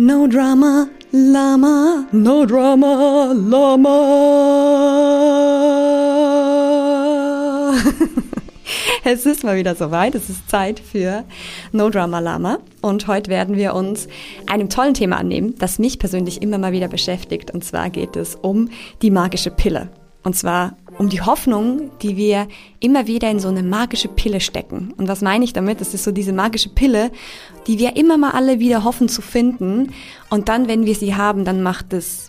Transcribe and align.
No 0.00 0.28
Drama 0.28 0.88
Lama, 1.10 2.06
No 2.12 2.46
Drama 2.46 3.32
Lama. 3.34 3.96
es 9.04 9.26
ist 9.26 9.42
mal 9.42 9.56
wieder 9.56 9.74
soweit, 9.74 10.14
es 10.14 10.30
ist 10.30 10.48
Zeit 10.48 10.78
für 10.78 11.24
No 11.72 11.90
Drama 11.90 12.20
Lama 12.20 12.58
und 12.80 13.08
heute 13.08 13.28
werden 13.28 13.56
wir 13.56 13.74
uns 13.74 14.06
einem 14.46 14.68
tollen 14.68 14.94
Thema 14.94 15.16
annehmen, 15.16 15.56
das 15.58 15.80
mich 15.80 15.98
persönlich 15.98 16.42
immer 16.42 16.58
mal 16.58 16.70
wieder 16.70 16.86
beschäftigt 16.86 17.50
und 17.50 17.64
zwar 17.64 17.90
geht 17.90 18.14
es 18.14 18.36
um 18.36 18.70
die 19.02 19.10
magische 19.10 19.50
Pille. 19.50 19.88
Und 20.22 20.36
zwar 20.36 20.76
um 20.98 21.08
die 21.08 21.20
Hoffnung, 21.20 21.90
die 22.02 22.16
wir 22.16 22.48
immer 22.80 23.06
wieder 23.06 23.30
in 23.30 23.38
so 23.38 23.48
eine 23.48 23.62
magische 23.62 24.08
Pille 24.08 24.40
stecken. 24.40 24.92
Und 24.96 25.08
was 25.08 25.22
meine 25.22 25.44
ich 25.44 25.52
damit? 25.52 25.80
Das 25.80 25.94
ist 25.94 26.04
so 26.04 26.10
diese 26.10 26.32
magische 26.32 26.68
Pille, 26.70 27.10
die 27.66 27.78
wir 27.78 27.96
immer 27.96 28.18
mal 28.18 28.32
alle 28.32 28.58
wieder 28.58 28.84
hoffen 28.84 29.08
zu 29.08 29.22
finden. 29.22 29.92
Und 30.28 30.48
dann, 30.48 30.68
wenn 30.68 30.86
wir 30.86 30.94
sie 30.94 31.14
haben, 31.14 31.44
dann 31.44 31.62
macht 31.62 31.92
es 31.92 32.28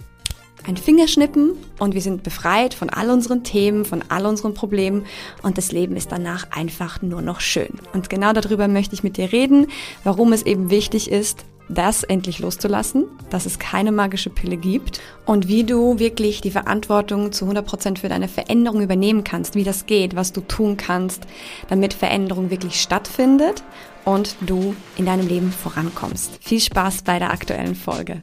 ein 0.67 0.77
Fingerschnippen 0.77 1.53
und 1.79 1.93
wir 1.93 2.01
sind 2.01 2.23
befreit 2.23 2.73
von 2.73 2.89
all 2.89 3.09
unseren 3.09 3.43
Themen, 3.43 3.85
von 3.85 4.03
all 4.09 4.25
unseren 4.25 4.53
Problemen 4.53 5.05
und 5.41 5.57
das 5.57 5.71
Leben 5.71 5.95
ist 5.95 6.11
danach 6.11 6.51
einfach 6.51 7.01
nur 7.01 7.21
noch 7.21 7.39
schön. 7.39 7.79
Und 7.93 8.09
genau 8.09 8.33
darüber 8.33 8.67
möchte 8.67 8.93
ich 8.93 9.03
mit 9.03 9.17
dir 9.17 9.31
reden, 9.31 9.67
warum 10.03 10.33
es 10.33 10.43
eben 10.43 10.69
wichtig 10.69 11.09
ist, 11.09 11.45
das 11.69 12.03
endlich 12.03 12.39
loszulassen, 12.39 13.05
dass 13.29 13.45
es 13.45 13.59
keine 13.59 13.91
magische 13.91 14.29
Pille 14.29 14.57
gibt 14.57 14.99
und 15.25 15.47
wie 15.47 15.63
du 15.63 15.99
wirklich 15.99 16.41
die 16.41 16.51
Verantwortung 16.51 17.31
zu 17.31 17.45
100 17.45 17.65
Prozent 17.65 17.99
für 17.99 18.09
deine 18.09 18.27
Veränderung 18.27 18.81
übernehmen 18.81 19.23
kannst, 19.23 19.55
wie 19.55 19.63
das 19.63 19.85
geht, 19.85 20.15
was 20.15 20.33
du 20.33 20.41
tun 20.41 20.77
kannst, 20.77 21.23
damit 21.69 21.93
Veränderung 21.93 22.49
wirklich 22.49 22.81
stattfindet 22.81 23.63
und 24.03 24.35
du 24.41 24.75
in 24.97 25.05
deinem 25.05 25.27
Leben 25.27 25.51
vorankommst. 25.51 26.39
Viel 26.41 26.59
Spaß 26.59 27.03
bei 27.03 27.19
der 27.19 27.31
aktuellen 27.31 27.75
Folge. 27.75 28.21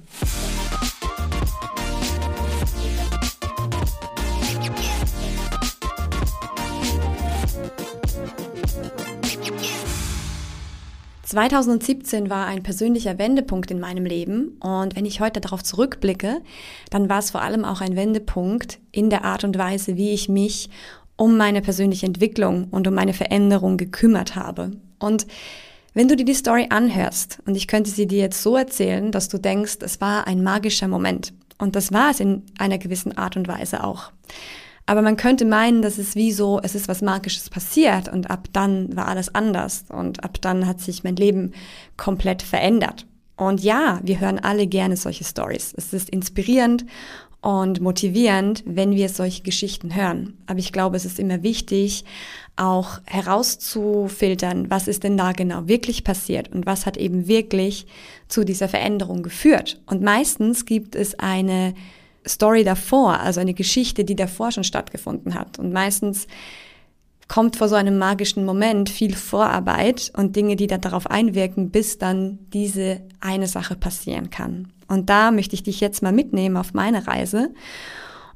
2017 11.37 12.31
war 12.31 12.47
ein 12.47 12.63
persönlicher 12.63 13.19
Wendepunkt 13.19 13.71
in 13.71 13.79
meinem 13.79 14.07
Leben 14.07 14.57
und 14.61 14.97
wenn 14.97 15.05
ich 15.05 15.21
heute 15.21 15.43
darauf 15.43 15.63
zurückblicke, 15.63 16.41
dann 16.89 17.11
war 17.11 17.19
es 17.19 17.31
vor 17.31 17.43
allem 17.43 17.67
auch 17.67 17.83
ein 17.83 17.95
Wendepunkt 17.95 18.79
in 18.91 19.11
der 19.11 19.23
Art 19.27 19.45
und 19.45 19.59
Weise, 19.59 19.99
wie 19.99 20.13
ich 20.13 20.31
mich 20.31 20.71
um 21.15 21.37
meine 21.37 21.61
persönliche 21.61 22.07
Entwicklung 22.07 22.69
und 22.71 22.89
um 22.89 22.95
meine 22.95 23.13
Veränderung 23.13 23.77
gekümmert 23.77 24.35
habe. 24.35 24.71
Und 24.99 25.27
wenn 25.93 26.09
du 26.09 26.17
dir 26.17 26.25
die 26.25 26.33
Story 26.33 26.69
anhörst 26.71 27.41
und 27.45 27.55
ich 27.55 27.69
könnte 27.69 27.91
sie 27.91 28.07
dir 28.07 28.21
jetzt 28.21 28.43
so 28.43 28.57
erzählen, 28.57 29.13
dass 29.13 29.29
du 29.29 29.37
denkst, 29.37 29.77
es 29.83 30.01
war 30.01 30.27
ein 30.27 30.43
magischer 30.43 30.89
Moment. 30.89 31.35
Und 31.59 31.77
das 31.77 31.93
war 31.93 32.13
es 32.13 32.21
in 32.21 32.45
einer 32.59 32.79
gewissen 32.79 33.19
Art 33.19 33.37
und 33.37 33.47
Weise 33.47 33.85
auch. 33.85 34.11
Aber 34.87 35.03
man 35.03 35.17
könnte 35.17 35.45
meinen, 35.45 35.83
dass 35.83 35.99
es 35.99 36.15
wie 36.15 36.31
so, 36.31 36.61
es 36.63 36.77
ist 36.77 36.87
was 36.87 37.03
Magisches 37.03 37.51
passiert 37.51 38.09
und 38.09 38.31
ab 38.31 38.49
dann 38.53 38.97
war 38.97 39.09
alles 39.09 39.35
anders 39.35 39.85
und 39.89 40.23
ab 40.23 40.39
dann 40.41 40.67
hat 40.67 40.81
sich 40.81 41.03
mein 41.03 41.17
Leben 41.17 41.53
komplett 41.97 42.43
verändert. 42.43 43.07
Und 43.37 43.63
ja, 43.63 44.01
wir 44.03 44.21
hören 44.21 44.39
alle 44.39 44.67
gerne 44.67 44.97
solche 44.97 45.25
Stories. 45.25 45.75
Es 45.77 45.93
ist 45.93 46.09
inspirierend 46.09 46.87
und 47.43 47.81
motivierend, 47.81 48.63
wenn 48.65 48.93
wir 48.93 49.09
solche 49.09 49.43
Geschichten 49.43 49.95
hören. 49.95 50.39
Aber 50.47 50.59
ich 50.59 50.73
glaube, 50.73 50.97
es 50.97 51.05
ist 51.05 51.19
immer 51.19 51.43
wichtig, 51.43 52.05
auch 52.57 53.01
herauszufiltern, 53.05 54.71
was 54.71 54.89
ist 54.89 55.05
denn 55.05 55.17
da 55.17 55.33
genau 55.33 55.69
wirklich 55.69 56.03
passiert 56.03 56.51
und 56.53 56.65
was 56.65 56.87
hat 56.87 56.97
eben 56.97 57.29
wirklich 57.29 57.87
zu 58.29 58.45
dieser 58.45 58.69
Veränderung 58.69 59.23
geführt. 59.23 59.81
Und 59.87 60.03
meistens 60.03 60.65
gibt 60.65 60.95
es 60.95 61.19
eine 61.19 61.75
Story 62.27 62.65
davor, 62.65 63.21
also 63.21 63.41
eine 63.41 63.55
Geschichte, 63.55 64.05
die 64.05 64.17
davor 64.17 64.53
schon 64.53 64.65
stattgefunden 64.65 65.35
hat. 65.35 65.59
Und 65.59 65.73
meistens 65.73 66.27
kommt 67.29 67.57
vor 67.57 67.69
so 67.69 67.75
einem 67.75 67.99
magischen 67.99 68.45
Moment 68.45 68.89
viel 68.89 69.15
Vorarbeit 69.15 70.13
und 70.17 70.37
Dinge, 70.37 70.57
die 70.57 70.67
dann 70.67 70.81
darauf 70.81 71.11
einwirken, 71.11 71.71
bis 71.71 71.99
dann 71.99 72.39
diese 72.53 73.01
eine 73.21 73.49
Sache 73.49 73.75
passieren 73.75 74.31
kann. 74.31 74.73
Und 74.89 75.11
da 75.11 75.31
möchte 75.31 75.55
ich 75.55 75.63
dich 75.63 75.81
jetzt 75.81 76.03
mal 76.03 76.13
mitnehmen 76.13 76.57
auf 76.57 76.73
meine 76.75 77.07
Reise 77.07 77.51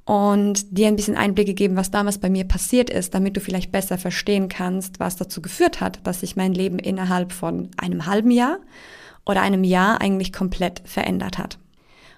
und 0.05 0.77
dir 0.77 0.89
ein 0.89 0.97
bisschen 0.97 1.17
Einblicke 1.17 1.55
geben, 1.55 1.77
was 1.77 1.93
damals 1.93 2.19
bei 2.19 2.29
mir 2.29 2.45
passiert 2.45 2.91
ist, 2.91 3.15
damit 3.15 3.37
du 3.37 3.41
vielleicht 3.41 3.71
besser 3.71 3.97
verstehen 3.97 4.49
kannst, 4.49 4.99
was 4.99 5.15
dazu 5.15 5.41
geführt 5.41 5.81
hat, 5.81 6.01
dass 6.05 6.21
sich 6.21 6.35
mein 6.35 6.53
Leben 6.53 6.81
innerhalb 6.81 7.33
von 7.33 7.69
einem 7.77 8.07
halben 8.07 8.33
Jahr 8.33 8.59
oder 9.25 9.43
einem 9.43 9.63
Jahr 9.63 10.01
eigentlich 10.01 10.33
komplett 10.33 10.83
verändert 10.85 11.39
hat. 11.39 11.59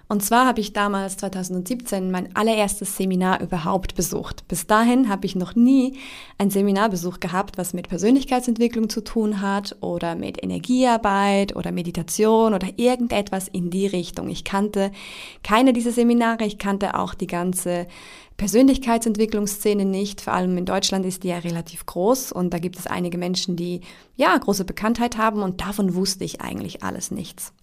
Und 0.09 0.21
zwar 0.21 0.45
habe 0.45 0.59
ich 0.59 0.73
damals 0.73 1.17
2017 1.17 2.11
mein 2.11 2.35
allererstes 2.35 2.97
Seminar 2.97 3.41
überhaupt 3.41 3.95
besucht. 3.95 4.47
Bis 4.47 4.67
dahin 4.67 5.09
habe 5.09 5.25
ich 5.25 5.35
noch 5.35 5.55
nie 5.55 5.97
ein 6.37 6.49
Seminarbesuch 6.49 7.19
gehabt, 7.19 7.57
was 7.57 7.73
mit 7.73 7.87
Persönlichkeitsentwicklung 7.87 8.89
zu 8.89 9.01
tun 9.01 9.41
hat 9.41 9.77
oder 9.79 10.15
mit 10.15 10.43
Energiearbeit 10.43 11.55
oder 11.55 11.71
Meditation 11.71 12.53
oder 12.53 12.67
irgendetwas 12.75 13.47
in 13.47 13.69
die 13.69 13.87
Richtung. 13.87 14.29
Ich 14.29 14.43
kannte 14.43 14.91
keine 15.41 15.71
dieser 15.71 15.91
Seminare, 15.91 16.45
ich 16.45 16.57
kannte 16.57 16.99
auch 16.99 17.13
die 17.13 17.27
ganze 17.27 17.87
Persönlichkeitsentwicklungsszene 18.37 19.85
nicht. 19.85 20.21
Vor 20.21 20.33
allem 20.33 20.57
in 20.57 20.65
Deutschland 20.65 21.05
ist 21.05 21.23
die 21.23 21.29
ja 21.29 21.37
relativ 21.37 21.85
groß 21.85 22.33
und 22.33 22.53
da 22.53 22.59
gibt 22.59 22.77
es 22.77 22.87
einige 22.87 23.17
Menschen, 23.17 23.55
die 23.55 23.81
ja 24.17 24.37
große 24.37 24.65
Bekanntheit 24.65 25.17
haben 25.17 25.41
und 25.41 25.61
davon 25.61 25.95
wusste 25.95 26.25
ich 26.25 26.41
eigentlich 26.41 26.83
alles 26.83 27.09
nichts. 27.09 27.53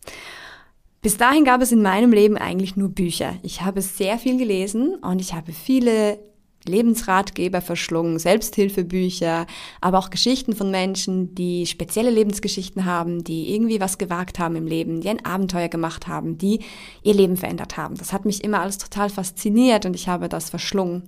Bis 1.02 1.16
dahin 1.16 1.44
gab 1.44 1.62
es 1.62 1.72
in 1.72 1.80
meinem 1.80 2.12
Leben 2.12 2.36
eigentlich 2.36 2.76
nur 2.76 2.90
Bücher. 2.90 3.34
Ich 3.42 3.62
habe 3.62 3.80
sehr 3.80 4.18
viel 4.18 4.36
gelesen 4.36 4.96
und 4.96 5.20
ich 5.20 5.32
habe 5.32 5.52
viele 5.52 6.18
Lebensratgeber 6.66 7.62
verschlungen, 7.62 8.18
Selbsthilfebücher, 8.18 9.46
aber 9.80 9.98
auch 9.98 10.10
Geschichten 10.10 10.54
von 10.54 10.70
Menschen, 10.70 11.34
die 11.34 11.64
spezielle 11.66 12.10
Lebensgeschichten 12.10 12.84
haben, 12.84 13.24
die 13.24 13.54
irgendwie 13.54 13.80
was 13.80 13.96
gewagt 13.96 14.38
haben 14.38 14.56
im 14.56 14.66
Leben, 14.66 15.00
die 15.00 15.08
ein 15.08 15.24
Abenteuer 15.24 15.68
gemacht 15.68 16.06
haben, 16.06 16.36
die 16.36 16.60
ihr 17.02 17.14
Leben 17.14 17.38
verändert 17.38 17.78
haben. 17.78 17.96
Das 17.96 18.12
hat 18.12 18.26
mich 18.26 18.44
immer 18.44 18.60
alles 18.60 18.76
total 18.76 19.08
fasziniert 19.08 19.86
und 19.86 19.94
ich 19.94 20.06
habe 20.06 20.28
das 20.28 20.50
verschlungen. 20.50 21.04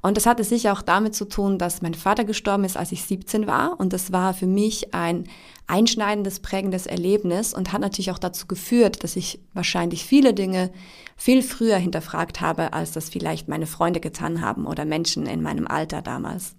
Und 0.00 0.18
das 0.18 0.26
hatte 0.26 0.44
sicher 0.44 0.74
auch 0.74 0.82
damit 0.82 1.14
zu 1.14 1.24
tun, 1.24 1.58
dass 1.58 1.80
mein 1.80 1.94
Vater 1.94 2.24
gestorben 2.24 2.64
ist, 2.64 2.76
als 2.76 2.92
ich 2.92 3.02
17 3.04 3.46
war. 3.46 3.80
Und 3.80 3.94
das 3.94 4.12
war 4.12 4.34
für 4.34 4.46
mich 4.46 4.92
ein 4.92 5.24
einschneidendes, 5.66 6.40
prägendes 6.40 6.86
Erlebnis 6.86 7.54
und 7.54 7.72
hat 7.72 7.80
natürlich 7.80 8.10
auch 8.10 8.18
dazu 8.18 8.46
geführt, 8.46 9.02
dass 9.02 9.16
ich 9.16 9.40
wahrscheinlich 9.54 10.04
viele 10.04 10.34
Dinge 10.34 10.70
viel 11.16 11.42
früher 11.42 11.76
hinterfragt 11.76 12.40
habe, 12.40 12.72
als 12.72 12.92
das 12.92 13.08
vielleicht 13.08 13.48
meine 13.48 13.66
Freunde 13.66 14.00
getan 14.00 14.40
haben 14.40 14.66
oder 14.66 14.84
Menschen 14.84 15.26
in 15.26 15.42
meinem 15.42 15.66
Alter 15.66 16.02
damals. 16.02 16.56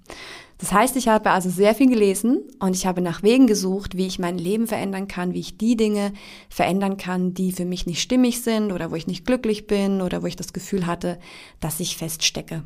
Das 0.57 0.71
heißt, 0.71 0.95
ich 0.95 1.07
habe 1.09 1.31
also 1.31 1.49
sehr 1.49 1.75
viel 1.75 1.89
gelesen 1.89 2.39
und 2.59 2.75
ich 2.75 2.85
habe 2.85 3.01
nach 3.01 3.23
Wegen 3.23 3.45
gesucht, 3.45 3.97
wie 3.97 4.07
ich 4.07 4.19
mein 4.19 4.37
Leben 4.37 4.67
verändern 4.67 5.07
kann, 5.07 5.33
wie 5.33 5.41
ich 5.41 5.57
die 5.57 5.75
Dinge 5.75 6.13
verändern 6.49 6.97
kann, 6.97 7.33
die 7.33 7.51
für 7.51 7.65
mich 7.65 7.85
nicht 7.85 8.01
stimmig 8.01 8.41
sind 8.41 8.71
oder 8.71 8.89
wo 8.89 8.95
ich 8.95 9.07
nicht 9.07 9.25
glücklich 9.25 9.67
bin 9.67 10.01
oder 10.01 10.23
wo 10.23 10.27
ich 10.27 10.37
das 10.37 10.53
Gefühl 10.53 10.87
hatte, 10.87 11.19
dass 11.59 11.79
ich 11.81 11.97
feststecke. 11.97 12.63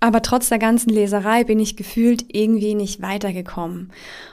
Aber 0.00 0.22
trotz 0.22 0.48
der 0.50 0.58
ganzen 0.58 0.90
Leserei 0.90 1.44
bin 1.44 1.58
ich 1.58 1.76
gefühlt 1.76 2.26
irgendwie 2.28 2.74
nicht 2.74 3.00
weitergekommen. 3.00 3.90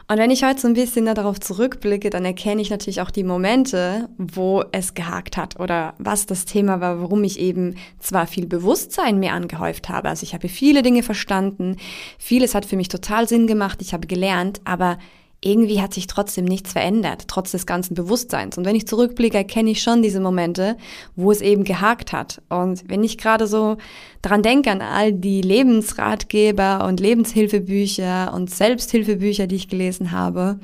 Und 0.08 0.18
wenn 0.18 0.32
ich 0.32 0.44
heute 0.44 0.60
so 0.60 0.68
ein 0.68 0.74
bisschen 0.74 1.06
darauf 1.06 1.40
zurückblicke, 1.40 2.10
dann 2.10 2.26
erkenne 2.26 2.62
ich 2.62 2.70
natürlich 2.70 3.00
auch 3.02 3.12
die 3.12 3.24
Momente, 3.24 4.10
wo 4.18 4.64
es 4.74 4.94
gehakt 4.94 5.38
hat 5.38 5.60
oder 5.60 5.94
was 5.98 6.26
das 6.26 6.46
Thema 6.46 6.82
war, 6.82 7.02
warum 7.02 7.24
ich 7.24 7.40
eben 7.40 7.76
zwar 8.00 8.28
viel 8.28 8.46
Bewusstsein 8.46 9.20
mir 9.20 9.32
angehäuft 9.32 9.88
habe. 9.88 10.10
Also 10.10 10.24
ich 10.24 10.34
habe 10.34 10.50
viele 10.50 10.82
Dinge 10.82 11.04
verstanden, 11.04 11.78
vieles 12.18 12.54
hat 12.54 12.66
für 12.66 12.76
mich 12.76 12.90
total 12.92 13.28
Sinn 13.28 13.48
gemacht, 13.48 13.82
ich 13.82 13.94
habe 13.94 14.08
gelernt, 14.08 14.62
aber 14.66 14.98
irgendwie 15.44 15.82
hat 15.82 15.94
sich 15.94 16.06
trotzdem 16.06 16.46
nichts 16.46 16.72
verändert, 16.72 17.24
trotz 17.28 17.52
des 17.52 17.66
ganzen 17.66 17.96
Bewusstseins. 17.96 18.60
Und 18.60 18.66
wenn 18.66 18.76
ich 18.76 18.86
zurückblicke, 18.86 19.38
erkenne 19.38 19.72
ich 19.72 19.82
schon 19.82 20.04
diese 20.04 20.20
Momente, 20.20 20.78
wo 21.16 21.32
es 21.32 21.42
eben 21.42 21.64
gehakt 21.64 22.14
hat. 22.14 22.44
Und 22.50 22.88
wenn 22.88 23.04
ich 23.04 23.18
gerade 23.18 23.48
so 23.48 23.78
dran 24.22 24.44
denke 24.44 24.70
an 24.70 24.82
all 24.82 25.14
die 25.14 25.42
Lebensratgeber 25.42 26.86
und 26.86 27.00
Lebenshilfebücher 27.00 28.32
und 28.36 28.52
Selbsthilfebücher, 28.52 29.48
die 29.48 29.56
ich 29.56 29.68
gelesen 29.68 30.12
habe, 30.12 30.60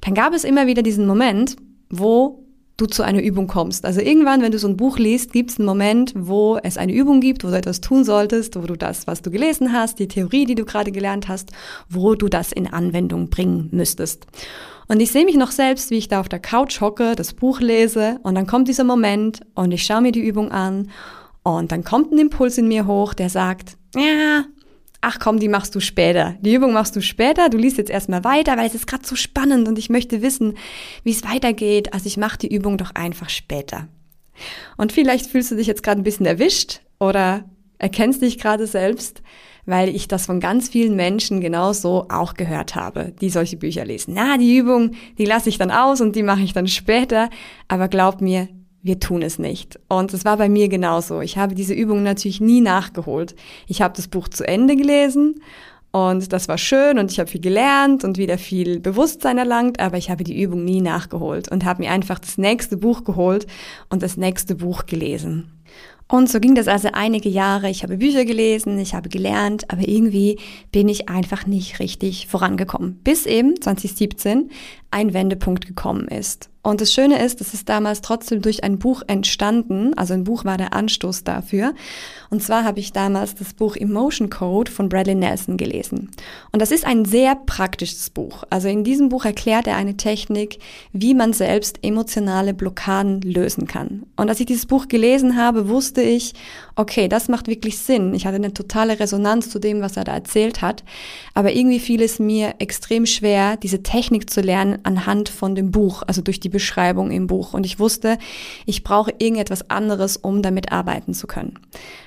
dann 0.00 0.14
gab 0.14 0.32
es 0.32 0.44
immer 0.44 0.66
wieder 0.66 0.82
diesen 0.82 1.06
Moment, 1.06 1.56
wo 1.90 2.43
du 2.76 2.86
zu 2.86 3.02
einer 3.02 3.22
Übung 3.22 3.46
kommst. 3.46 3.84
Also 3.84 4.00
irgendwann, 4.00 4.42
wenn 4.42 4.52
du 4.52 4.58
so 4.58 4.66
ein 4.66 4.76
Buch 4.76 4.98
liest, 4.98 5.32
gibt 5.32 5.50
es 5.50 5.58
einen 5.58 5.66
Moment, 5.66 6.12
wo 6.16 6.58
es 6.62 6.76
eine 6.76 6.92
Übung 6.92 7.20
gibt, 7.20 7.44
wo 7.44 7.48
du 7.48 7.56
etwas 7.56 7.80
tun 7.80 8.04
solltest, 8.04 8.56
wo 8.56 8.66
du 8.66 8.76
das, 8.76 9.06
was 9.06 9.22
du 9.22 9.30
gelesen 9.30 9.72
hast, 9.72 9.98
die 9.98 10.08
Theorie, 10.08 10.44
die 10.44 10.56
du 10.56 10.64
gerade 10.64 10.90
gelernt 10.90 11.28
hast, 11.28 11.52
wo 11.88 12.14
du 12.14 12.28
das 12.28 12.50
in 12.52 12.66
Anwendung 12.66 13.30
bringen 13.30 13.68
müsstest. 13.70 14.26
Und 14.88 15.00
ich 15.00 15.12
sehe 15.12 15.24
mich 15.24 15.36
noch 15.36 15.50
selbst, 15.50 15.90
wie 15.90 15.98
ich 15.98 16.08
da 16.08 16.20
auf 16.20 16.28
der 16.28 16.40
Couch 16.40 16.80
hocke, 16.80 17.14
das 17.14 17.32
Buch 17.32 17.60
lese 17.60 18.18
und 18.22 18.34
dann 18.34 18.46
kommt 18.46 18.68
dieser 18.68 18.84
Moment 18.84 19.40
und 19.54 19.72
ich 19.72 19.84
schaue 19.84 20.02
mir 20.02 20.12
die 20.12 20.26
Übung 20.26 20.50
an 20.50 20.90
und 21.42 21.72
dann 21.72 21.84
kommt 21.84 22.12
ein 22.12 22.18
Impuls 22.18 22.58
in 22.58 22.68
mir 22.68 22.86
hoch, 22.86 23.14
der 23.14 23.30
sagt, 23.30 23.76
ja, 23.94 24.44
ach 25.04 25.18
komm, 25.18 25.38
die 25.38 25.48
machst 25.48 25.74
du 25.74 25.80
später. 25.80 26.34
Die 26.40 26.54
Übung 26.54 26.72
machst 26.72 26.96
du 26.96 27.02
später, 27.02 27.48
du 27.50 27.58
liest 27.58 27.78
jetzt 27.78 27.90
erstmal 27.90 28.24
weiter, 28.24 28.56
weil 28.56 28.66
es 28.66 28.74
ist 28.74 28.86
gerade 28.86 29.06
so 29.06 29.16
spannend 29.16 29.68
und 29.68 29.78
ich 29.78 29.90
möchte 29.90 30.22
wissen, 30.22 30.54
wie 31.02 31.10
es 31.10 31.24
weitergeht. 31.24 31.92
Also 31.92 32.06
ich 32.06 32.16
mache 32.16 32.38
die 32.38 32.54
Übung 32.54 32.78
doch 32.78 32.94
einfach 32.94 33.28
später. 33.28 33.88
Und 34.76 34.92
vielleicht 34.92 35.26
fühlst 35.26 35.50
du 35.50 35.56
dich 35.56 35.66
jetzt 35.66 35.82
gerade 35.82 36.00
ein 36.00 36.04
bisschen 36.04 36.26
erwischt 36.26 36.80
oder 36.98 37.44
erkennst 37.78 38.22
dich 38.22 38.38
gerade 38.38 38.66
selbst, 38.66 39.22
weil 39.66 39.88
ich 39.90 40.08
das 40.08 40.26
von 40.26 40.40
ganz 40.40 40.68
vielen 40.70 40.96
Menschen 40.96 41.40
genauso 41.40 42.06
auch 42.08 42.34
gehört 42.34 42.74
habe, 42.74 43.12
die 43.20 43.30
solche 43.30 43.56
Bücher 43.56 43.84
lesen. 43.84 44.14
Na, 44.14 44.38
die 44.38 44.56
Übung, 44.56 44.92
die 45.18 45.24
lasse 45.24 45.48
ich 45.48 45.58
dann 45.58 45.70
aus 45.70 46.00
und 46.00 46.16
die 46.16 46.22
mache 46.22 46.42
ich 46.42 46.52
dann 46.52 46.66
später. 46.66 47.30
Aber 47.68 47.88
glaub 47.88 48.20
mir, 48.20 48.48
wir 48.84 49.00
tun 49.00 49.22
es 49.22 49.38
nicht. 49.38 49.80
Und 49.88 50.12
es 50.12 50.24
war 50.24 50.36
bei 50.36 50.48
mir 50.48 50.68
genauso. 50.68 51.22
Ich 51.22 51.38
habe 51.38 51.54
diese 51.54 51.74
Übung 51.74 52.02
natürlich 52.02 52.40
nie 52.40 52.60
nachgeholt. 52.60 53.34
Ich 53.66 53.82
habe 53.82 53.94
das 53.96 54.08
Buch 54.08 54.28
zu 54.28 54.46
Ende 54.46 54.76
gelesen 54.76 55.40
und 55.90 56.32
das 56.32 56.48
war 56.48 56.58
schön 56.58 56.98
und 56.98 57.10
ich 57.10 57.18
habe 57.18 57.30
viel 57.30 57.40
gelernt 57.40 58.04
und 58.04 58.18
wieder 58.18 58.36
viel 58.36 58.80
Bewusstsein 58.80 59.38
erlangt, 59.38 59.80
aber 59.80 59.96
ich 59.96 60.10
habe 60.10 60.22
die 60.22 60.40
Übung 60.40 60.64
nie 60.64 60.82
nachgeholt 60.82 61.50
und 61.50 61.64
habe 61.64 61.82
mir 61.82 61.90
einfach 61.90 62.18
das 62.18 62.36
nächste 62.36 62.76
Buch 62.76 63.04
geholt 63.04 63.46
und 63.88 64.02
das 64.02 64.18
nächste 64.18 64.54
Buch 64.54 64.84
gelesen. 64.84 65.50
Und 66.06 66.28
so 66.28 66.38
ging 66.38 66.54
das 66.54 66.68
also 66.68 66.88
einige 66.92 67.30
Jahre. 67.30 67.70
Ich 67.70 67.82
habe 67.82 67.96
Bücher 67.96 68.26
gelesen, 68.26 68.78
ich 68.78 68.94
habe 68.94 69.08
gelernt, 69.08 69.70
aber 69.72 69.88
irgendwie 69.88 70.38
bin 70.70 70.90
ich 70.90 71.08
einfach 71.08 71.46
nicht 71.46 71.78
richtig 71.78 72.26
vorangekommen. 72.26 73.00
Bis 73.02 73.24
eben 73.24 73.58
2017 73.58 74.50
ein 74.90 75.14
Wendepunkt 75.14 75.66
gekommen 75.66 76.06
ist. 76.08 76.50
Und 76.64 76.80
das 76.80 76.94
Schöne 76.94 77.22
ist, 77.22 77.42
es 77.42 77.52
ist 77.52 77.68
damals 77.68 78.00
trotzdem 78.00 78.40
durch 78.40 78.64
ein 78.64 78.78
Buch 78.78 79.02
entstanden. 79.06 79.92
Also 79.98 80.14
ein 80.14 80.24
Buch 80.24 80.46
war 80.46 80.56
der 80.56 80.72
Anstoß 80.72 81.22
dafür. 81.22 81.74
Und 82.30 82.42
zwar 82.42 82.64
habe 82.64 82.80
ich 82.80 82.94
damals 82.94 83.34
das 83.34 83.52
Buch 83.52 83.76
Emotion 83.76 84.30
Code 84.30 84.70
von 84.70 84.88
Bradley 84.88 85.14
Nelson 85.14 85.58
gelesen. 85.58 86.10
Und 86.52 86.62
das 86.62 86.70
ist 86.70 86.86
ein 86.86 87.04
sehr 87.04 87.34
praktisches 87.36 88.08
Buch. 88.08 88.44
Also 88.48 88.68
in 88.68 88.82
diesem 88.82 89.10
Buch 89.10 89.26
erklärt 89.26 89.66
er 89.66 89.76
eine 89.76 89.98
Technik, 89.98 90.58
wie 90.92 91.12
man 91.12 91.34
selbst 91.34 91.80
emotionale 91.82 92.54
Blockaden 92.54 93.20
lösen 93.20 93.66
kann. 93.66 94.04
Und 94.16 94.30
als 94.30 94.40
ich 94.40 94.46
dieses 94.46 94.64
Buch 94.64 94.88
gelesen 94.88 95.36
habe, 95.36 95.68
wusste 95.68 96.00
ich, 96.00 96.32
okay, 96.76 97.08
das 97.08 97.28
macht 97.28 97.46
wirklich 97.46 97.78
Sinn. 97.78 98.14
Ich 98.14 98.24
hatte 98.24 98.36
eine 98.36 98.54
totale 98.54 98.98
Resonanz 98.98 99.50
zu 99.50 99.58
dem, 99.58 99.82
was 99.82 99.98
er 99.98 100.04
da 100.04 100.14
erzählt 100.14 100.62
hat. 100.62 100.82
Aber 101.34 101.52
irgendwie 101.52 101.78
fiel 101.78 102.00
es 102.00 102.18
mir 102.18 102.54
extrem 102.58 103.04
schwer, 103.04 103.58
diese 103.58 103.82
Technik 103.82 104.30
zu 104.30 104.40
lernen 104.40 104.78
anhand 104.84 105.28
von 105.28 105.54
dem 105.54 105.70
Buch, 105.70 106.02
also 106.06 106.22
durch 106.22 106.40
die 106.40 106.53
Beschreibung 106.54 107.10
im 107.10 107.26
Buch. 107.26 107.52
Und 107.52 107.66
ich 107.66 107.78
wusste, 107.78 108.16
ich 108.64 108.82
brauche 108.82 109.12
irgendetwas 109.18 109.68
anderes, 109.68 110.16
um 110.16 110.40
damit 110.40 110.72
arbeiten 110.72 111.12
zu 111.12 111.26
können. 111.26 111.58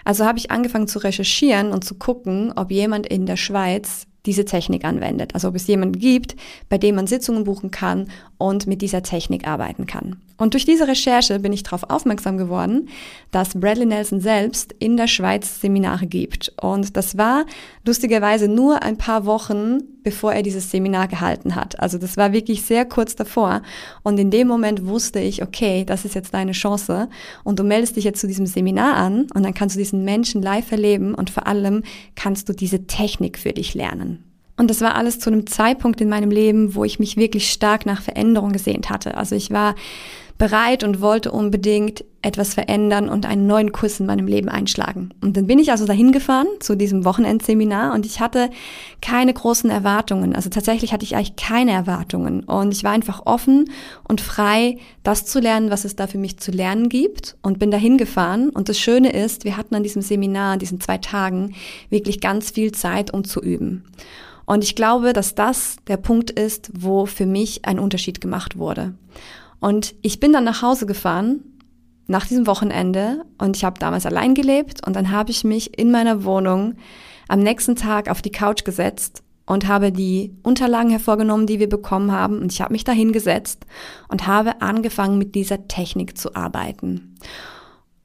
Also 0.04 0.26
habe 0.26 0.40
ich 0.40 0.50
angefangen 0.50 0.88
zu 0.88 0.98
recherchieren 1.00 1.72
und 1.72 1.84
zu 1.84 1.96
gucken, 1.96 2.52
ob 2.56 2.72
jemand 2.72 3.06
in 3.06 3.28
der 3.28 3.38
Schweiz 3.38 4.08
diese 4.28 4.46
Technik 4.46 4.86
anwendet. 4.86 5.34
Also 5.34 5.48
ob 5.48 5.56
es 5.56 5.68
jemanden 5.68 6.00
gibt, 6.00 6.36
bei 6.70 6.78
dem 6.78 6.96
man 6.96 7.08
Sitzungen 7.08 7.46
buchen 7.46 7.72
kann 7.72 8.10
und 8.38 8.68
mit 8.68 8.82
dieser 8.82 9.02
Technik 9.02 9.48
arbeiten 9.48 9.88
kann. 9.88 10.18
Und 10.38 10.54
durch 10.54 10.66
diese 10.66 10.88
Recherche 10.88 11.40
bin 11.40 11.54
ich 11.54 11.64
darauf 11.64 11.90
aufmerksam 11.90 12.38
geworden, 12.38 12.90
dass 13.32 13.60
Bradley 13.60 13.88
Nelson 13.88 14.20
selbst 14.20 14.76
in 14.78 14.98
der 14.98 15.08
Schweiz 15.08 15.62
Seminare 15.62 16.06
gibt. 16.06 16.54
Und 16.62 16.96
das 16.96 17.18
war 17.18 17.46
lustigerweise 17.86 18.48
nur 18.48 18.84
ein 18.84 18.98
paar 18.98 19.26
Wochen, 19.26 19.80
bevor 20.08 20.32
er 20.32 20.42
dieses 20.42 20.72
Seminar 20.72 21.10
gehalten 21.10 21.54
hat. 21.54 21.82
Also 21.82 21.98
das 21.98 22.16
war 22.16 22.32
wirklich 22.32 22.62
sehr 22.62 22.86
kurz 22.86 23.18
davor. 23.18 23.62
Und 24.04 24.18
in 24.18 24.32
dem 24.32 24.48
Moment 24.48 24.86
wusste 24.88 25.20
ich, 25.20 25.44
okay, 25.44 25.84
das 25.84 26.06
ist 26.06 26.16
jetzt 26.16 26.34
deine 26.34 26.54
Chance. 26.54 27.10
Und 27.44 27.60
du 27.60 27.66
meldest 27.66 27.98
dich 27.98 28.06
jetzt 28.06 28.22
zu 28.22 28.28
diesem 28.28 28.46
Seminar 28.46 28.96
an 28.96 29.28
und 29.34 29.44
dann 29.44 29.54
kannst 29.54 29.76
du 29.76 29.80
diesen 29.80 30.06
Menschen 30.06 30.42
live 30.42 30.72
erleben 30.72 31.14
und 31.14 31.30
vor 31.30 31.46
allem 31.46 31.84
kannst 32.16 32.48
du 32.48 32.54
diese 32.54 32.88
Technik 32.88 33.38
für 33.38 33.52
dich 33.52 33.74
lernen. 33.74 34.24
Und 34.56 34.70
das 34.70 34.80
war 34.80 34.96
alles 34.96 35.20
zu 35.20 35.30
einem 35.30 35.46
Zeitpunkt 35.46 36.00
in 36.00 36.08
meinem 36.08 36.32
Leben, 36.32 36.74
wo 36.74 36.86
ich 36.86 37.00
mich 37.00 37.18
wirklich 37.18 37.52
stark 37.52 37.86
nach 37.86 38.02
Veränderung 38.02 38.54
gesehnt 38.54 38.90
hatte. 38.90 39.18
Also 39.18 39.36
ich 39.36 39.52
war 39.52 39.76
bereit 40.38 40.84
und 40.84 41.02
wollte 41.02 41.32
unbedingt 41.32 42.04
etwas 42.22 42.54
verändern 42.54 43.10
und 43.10 43.26
einen 43.26 43.48
neuen 43.48 43.72
Kurs 43.72 44.00
in 44.00 44.06
meinem 44.06 44.28
Leben 44.28 44.50
einschlagen. 44.50 45.14
Und 45.22 45.38
dann 45.38 45.48
bin 45.48 45.60
ich 45.60 45.72
also 45.72 45.86
dahin 45.86 46.12
gefahren 46.12 46.48
zu 46.60 46.76
diesem 46.76 47.06
Wochenendseminar 47.06 47.94
und 47.94 48.06
ich 48.06 48.20
hatte 48.20 48.50
keine 49.02 49.34
großen 49.34 49.70
Erwartungen. 49.70 50.36
Also 50.36 50.50
tatsächlich 50.50 50.94
hatte 50.94 51.06
ich 51.06 51.16
eigentlich 51.16 51.38
keine 51.38 51.72
Erwartungen 51.72 52.44
und 52.44 52.74
ich 52.74 52.84
war 52.84 52.92
einfach 52.92 53.26
offen 53.26 53.70
und 54.08 54.22
frei, 54.22 54.78
das 55.04 55.26
zu 55.26 55.40
lernen, 55.40 55.72
was 55.72 55.86
es 55.86 55.96
da 55.96 56.08
für 56.08 56.18
mich 56.18 56.38
zu 56.38 56.52
lernen 56.52 56.90
gibt 56.90 57.38
und 57.42 57.60
bin 57.60 57.72
dahin 57.72 57.98
gefahren. 57.98 58.50
Und 58.50 58.68
das 58.70 58.80
Schöne 58.80 59.12
ist, 59.12 59.46
wir 59.46 59.58
hatten 59.58 59.76
an 59.76 59.84
diesem 59.84 60.02
Seminar, 60.02 60.54
an 60.54 60.60
diesen 60.60 60.82
zwei 60.82 60.98
Tagen 60.98 61.56
wirklich 61.90 62.20
ganz 62.20 62.52
viel 62.52 62.74
Zeit, 62.74 63.14
um 63.14 63.24
zu 63.24 63.42
üben. 63.42 63.86
Und 64.46 64.64
ich 64.64 64.76
glaube, 64.76 65.14
dass 65.14 65.36
das 65.36 65.78
der 65.88 65.98
Punkt 65.98 66.32
ist, 66.32 66.72
wo 66.74 67.06
für 67.06 67.26
mich 67.26 67.66
ein 67.66 67.80
Unterschied 67.80 68.22
gemacht 68.22 68.58
wurde. 68.58 68.94
Und 69.60 69.96
ich 70.02 70.20
bin 70.20 70.34
dann 70.34 70.44
nach 70.44 70.62
Hause 70.62 70.86
gefahren 70.86 71.44
nach 72.08 72.26
diesem 72.26 72.48
Wochenende 72.48 73.26
und 73.38 73.58
ich 73.58 73.66
habe 73.66 73.80
damals 73.80 74.06
allein 74.06 74.34
gelebt 74.34 74.86
und 74.86 74.96
dann 74.96 75.12
habe 75.12 75.32
ich 75.32 75.44
mich 75.44 75.78
in 75.78 75.92
meiner 75.92 76.24
Wohnung 76.24 76.76
am 77.28 77.40
nächsten 77.40 77.76
Tag 77.76 78.10
auf 78.10 78.22
die 78.22 78.32
Couch 78.32 78.64
gesetzt 78.64 79.24
und 79.46 79.68
habe 79.68 79.92
die 79.92 80.34
Unterlagen 80.44 80.90
hervorgenommen, 80.90 81.48
die 81.48 81.60
wir 81.60 81.70
bekommen 81.70 82.12
haben 82.12 82.40
und 82.40 82.52
ich 82.52 82.62
habe 82.62 82.74
mich 82.74 82.86
da 82.86 82.94
hingesetzt 82.94 83.66
und 84.08 84.26
habe 84.26 84.62
angefangen 84.62 85.18
mit 85.18 85.36
dieser 85.36 85.68
Technik 85.68 86.18
zu 86.18 86.36
arbeiten. 86.36 87.16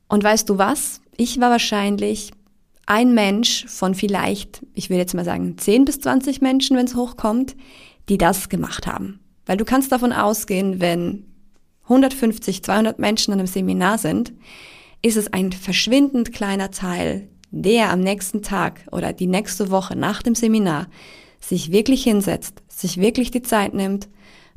Und 0.08 0.25
weißt 0.25 0.49
du 0.49 0.58
was? 0.58 1.00
Ich 1.16 1.40
war 1.40 1.50
wahrscheinlich 1.50 2.32
ein 2.87 3.14
Mensch 3.14 3.66
von 3.69 3.94
vielleicht, 3.94 4.66
ich 4.75 4.90
will 4.90 4.99
jetzt 4.99 5.14
mal 5.14 5.25
sagen, 5.25 5.56
10 5.56 5.84
bis 5.84 6.00
20 6.00 6.40
Menschen, 6.40 6.76
wenn 6.76 6.87
es 6.87 6.96
hochkommt, 6.96 7.56
die 8.08 8.19
das 8.19 8.49
gemacht 8.49 8.87
haben. 8.87 9.20
Weil 9.46 9.56
du 9.56 9.64
kannst 9.64 9.93
davon 9.93 10.12
ausgehen, 10.12 10.81
wenn 10.81 11.31
150, 11.84 12.62
200 12.62 12.99
Menschen 12.99 13.32
an 13.32 13.40
einem 13.40 13.46
Seminar 13.46 13.99
sind, 13.99 14.32
ist 15.02 15.17
es 15.17 15.32
ein 15.32 15.52
verschwindend 15.52 16.32
kleiner 16.32 16.70
Teil, 16.70 17.29
der 17.50 17.90
am 17.90 18.00
nächsten 18.00 18.43
Tag 18.43 18.87
oder 18.93 19.12
die 19.12 19.26
nächste 19.26 19.70
Woche 19.70 19.96
nach 19.96 20.23
dem 20.23 20.34
Seminar 20.34 20.87
sich 21.40 21.73
wirklich 21.73 22.05
hinsetzt, 22.05 22.62
sich 22.69 22.99
wirklich 22.99 23.31
die 23.31 23.43
Zeit 23.43 23.75
nimmt, 23.75 24.08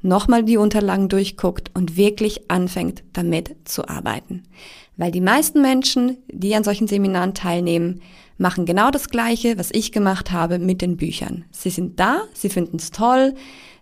nochmal 0.02 0.44
die 0.44 0.58
Unterlagen 0.58 1.10
durchguckt 1.10 1.72
und 1.74 1.98
wirklich 1.98 2.50
anfängt, 2.50 3.04
damit 3.14 3.56
zu 3.66 3.88
arbeiten. 3.88 4.44
Weil 4.98 5.12
die 5.12 5.22
meisten 5.22 5.62
Menschen, 5.62 6.18
die 6.32 6.56
an 6.56 6.64
solchen 6.64 6.88
Seminaren 6.88 7.34
teilnehmen, 7.34 8.02
machen 8.38 8.66
genau 8.66 8.92
das 8.92 9.10
Gleiche, 9.10 9.58
was 9.58 9.72
ich 9.72 9.92
gemacht 9.92 10.32
habe 10.32 10.60
mit 10.60 10.82
den 10.82 10.98
Büchern. 10.98 11.46
Sie 11.52 11.70
sind 11.70 12.00
da, 12.00 12.24
sie 12.34 12.50
finden 12.50 12.78
es 12.78 12.92
toll, 12.92 13.34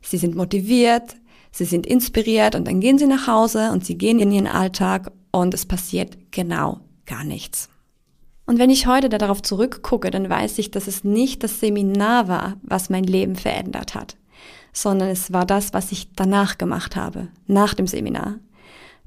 sie 0.02 0.18
sind 0.18 0.36
motiviert, 0.36 1.16
sie 1.54 1.66
sind 1.66 1.86
inspiriert 1.86 2.56
und 2.56 2.68
dann 2.68 2.82
gehen 2.82 2.98
sie 2.98 3.08
nach 3.08 3.28
Hause 3.28 3.72
und 3.72 3.86
sie 3.86 3.98
gehen 3.98 4.20
in 4.20 4.32
ihren 4.32 4.48
Alltag 4.48 5.12
und 5.32 5.54
es 5.54 5.66
passiert 5.66 6.18
genau 6.32 6.82
gar 7.06 7.24
nichts. 7.24 7.70
Und 8.46 8.60
wenn 8.60 8.70
ich 8.70 8.88
heute 8.88 9.08
darauf 9.08 9.42
zurückgucke, 9.42 10.12
dann 10.12 10.30
weiß 10.30 10.58
ich, 10.60 10.72
dass 10.72 10.88
es 10.88 11.06
nicht 11.06 11.44
das 11.44 11.62
Seminar 11.62 12.28
war, 12.28 12.58
was 12.62 12.90
mein 12.90 13.06
Leben 13.06 13.38
verändert 13.38 13.96
hat, 13.96 14.18
sondern 14.74 15.08
es 15.10 15.32
war 15.32 15.46
das, 15.46 15.74
was 15.74 15.94
ich 15.94 16.12
danach 16.14 16.58
gemacht 16.58 16.98
habe, 16.98 17.30
nach 17.48 17.74
dem 17.74 17.88
Seminar. 17.88 18.40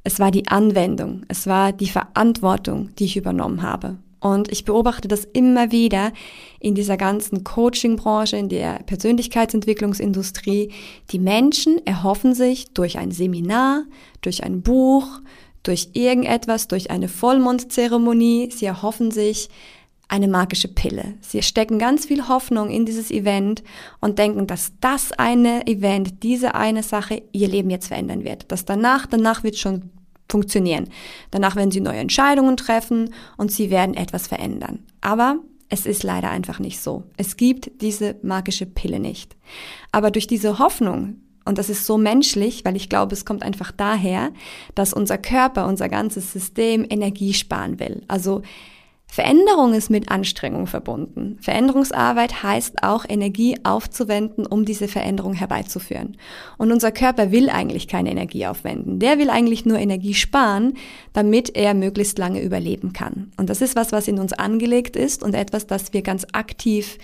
Es 0.04 0.20
war 0.20 0.30
die 0.30 0.48
Anwendung, 0.48 1.22
es 1.28 1.46
war 1.46 1.72
die 1.72 1.88
Verantwortung, 1.88 2.94
die 2.94 3.04
ich 3.04 3.16
übernommen 3.16 3.62
habe. 3.62 3.98
Und 4.26 4.50
ich 4.50 4.64
beobachte 4.64 5.06
das 5.06 5.24
immer 5.24 5.70
wieder 5.70 6.12
in 6.58 6.74
dieser 6.74 6.96
ganzen 6.96 7.44
Coaching-Branche, 7.44 8.36
in 8.36 8.48
der 8.48 8.80
Persönlichkeitsentwicklungsindustrie. 8.84 10.72
Die 11.12 11.18
Menschen 11.20 11.86
erhoffen 11.86 12.34
sich 12.34 12.72
durch 12.72 12.98
ein 12.98 13.12
Seminar, 13.12 13.84
durch 14.22 14.42
ein 14.42 14.62
Buch, 14.62 15.06
durch 15.62 15.90
irgendetwas, 15.92 16.66
durch 16.66 16.90
eine 16.90 17.06
Vollmondzeremonie, 17.06 18.50
sie 18.50 18.66
erhoffen 18.66 19.12
sich 19.12 19.48
eine 20.08 20.26
magische 20.26 20.68
Pille. 20.68 21.14
Sie 21.20 21.42
stecken 21.42 21.78
ganz 21.78 22.06
viel 22.06 22.26
Hoffnung 22.26 22.68
in 22.68 22.84
dieses 22.84 23.12
Event 23.12 23.62
und 24.00 24.18
denken, 24.18 24.48
dass 24.48 24.72
das 24.80 25.12
eine 25.12 25.68
Event, 25.68 26.24
diese 26.24 26.56
eine 26.56 26.82
Sache 26.82 27.22
ihr 27.30 27.46
Leben 27.46 27.70
jetzt 27.70 27.88
verändern 27.88 28.24
wird. 28.24 28.50
Dass 28.50 28.64
danach, 28.64 29.06
danach 29.06 29.44
wird 29.44 29.56
schon 29.56 29.90
funktionieren. 30.28 30.88
Danach 31.30 31.56
werden 31.56 31.70
sie 31.70 31.80
neue 31.80 31.98
Entscheidungen 31.98 32.56
treffen 32.56 33.14
und 33.36 33.52
sie 33.52 33.70
werden 33.70 33.94
etwas 33.94 34.26
verändern. 34.26 34.80
Aber 35.00 35.38
es 35.68 35.86
ist 35.86 36.02
leider 36.02 36.30
einfach 36.30 36.58
nicht 36.58 36.80
so. 36.80 37.04
Es 37.16 37.36
gibt 37.36 37.80
diese 37.80 38.16
magische 38.22 38.66
Pille 38.66 39.00
nicht. 39.00 39.36
Aber 39.92 40.10
durch 40.10 40.26
diese 40.26 40.58
Hoffnung, 40.58 41.20
und 41.44 41.58
das 41.58 41.70
ist 41.70 41.86
so 41.86 41.96
menschlich, 41.96 42.64
weil 42.64 42.76
ich 42.76 42.88
glaube, 42.88 43.14
es 43.14 43.24
kommt 43.24 43.42
einfach 43.42 43.72
daher, 43.72 44.32
dass 44.74 44.92
unser 44.92 45.18
Körper, 45.18 45.66
unser 45.66 45.88
ganzes 45.88 46.32
System 46.32 46.84
Energie 46.88 47.34
sparen 47.34 47.78
will. 47.78 48.02
Also 48.08 48.42
Veränderung 49.08 49.72
ist 49.72 49.88
mit 49.88 50.10
Anstrengung 50.10 50.66
verbunden. 50.66 51.38
Veränderungsarbeit 51.40 52.42
heißt 52.42 52.82
auch 52.82 53.04
Energie 53.08 53.56
aufzuwenden, 53.62 54.46
um 54.46 54.64
diese 54.64 54.88
Veränderung 54.88 55.32
herbeizuführen. 55.32 56.16
Und 56.58 56.72
unser 56.72 56.92
Körper 56.92 57.30
will 57.30 57.48
eigentlich 57.48 57.88
keine 57.88 58.10
Energie 58.10 58.46
aufwenden. 58.46 58.98
Der 58.98 59.18
will 59.18 59.30
eigentlich 59.30 59.64
nur 59.64 59.78
Energie 59.78 60.14
sparen, 60.14 60.74
damit 61.12 61.56
er 61.56 61.72
möglichst 61.74 62.18
lange 62.18 62.42
überleben 62.42 62.92
kann. 62.92 63.32
Und 63.36 63.48
das 63.48 63.62
ist 63.62 63.76
was, 63.76 63.92
was 63.92 64.08
in 64.08 64.18
uns 64.18 64.32
angelegt 64.32 64.96
ist 64.96 65.22
und 65.22 65.34
etwas, 65.34 65.66
das 65.66 65.92
wir 65.92 66.02
ganz 66.02 66.26
aktiv 66.32 66.98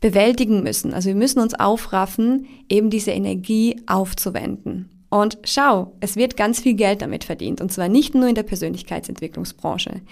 bewältigen 0.00 0.62
müssen. 0.62 0.94
Also 0.94 1.08
wir 1.08 1.16
müssen 1.16 1.40
uns 1.40 1.54
aufraffen, 1.54 2.46
eben 2.68 2.90
diese 2.90 3.10
Energie 3.10 3.80
aufzuwenden. 3.86 4.97
Und 5.10 5.38
schau, 5.44 5.94
es 6.00 6.16
wird 6.16 6.36
ganz 6.36 6.60
viel 6.60 6.74
Geld 6.74 7.00
damit 7.00 7.24
verdient. 7.24 7.62
Und 7.62 7.72
zwar 7.72 7.88
nicht 7.88 8.14
nur 8.14 8.28
in 8.28 8.34
der 8.34 8.42
Persönlichkeitsentwicklungsbranche. 8.42 10.02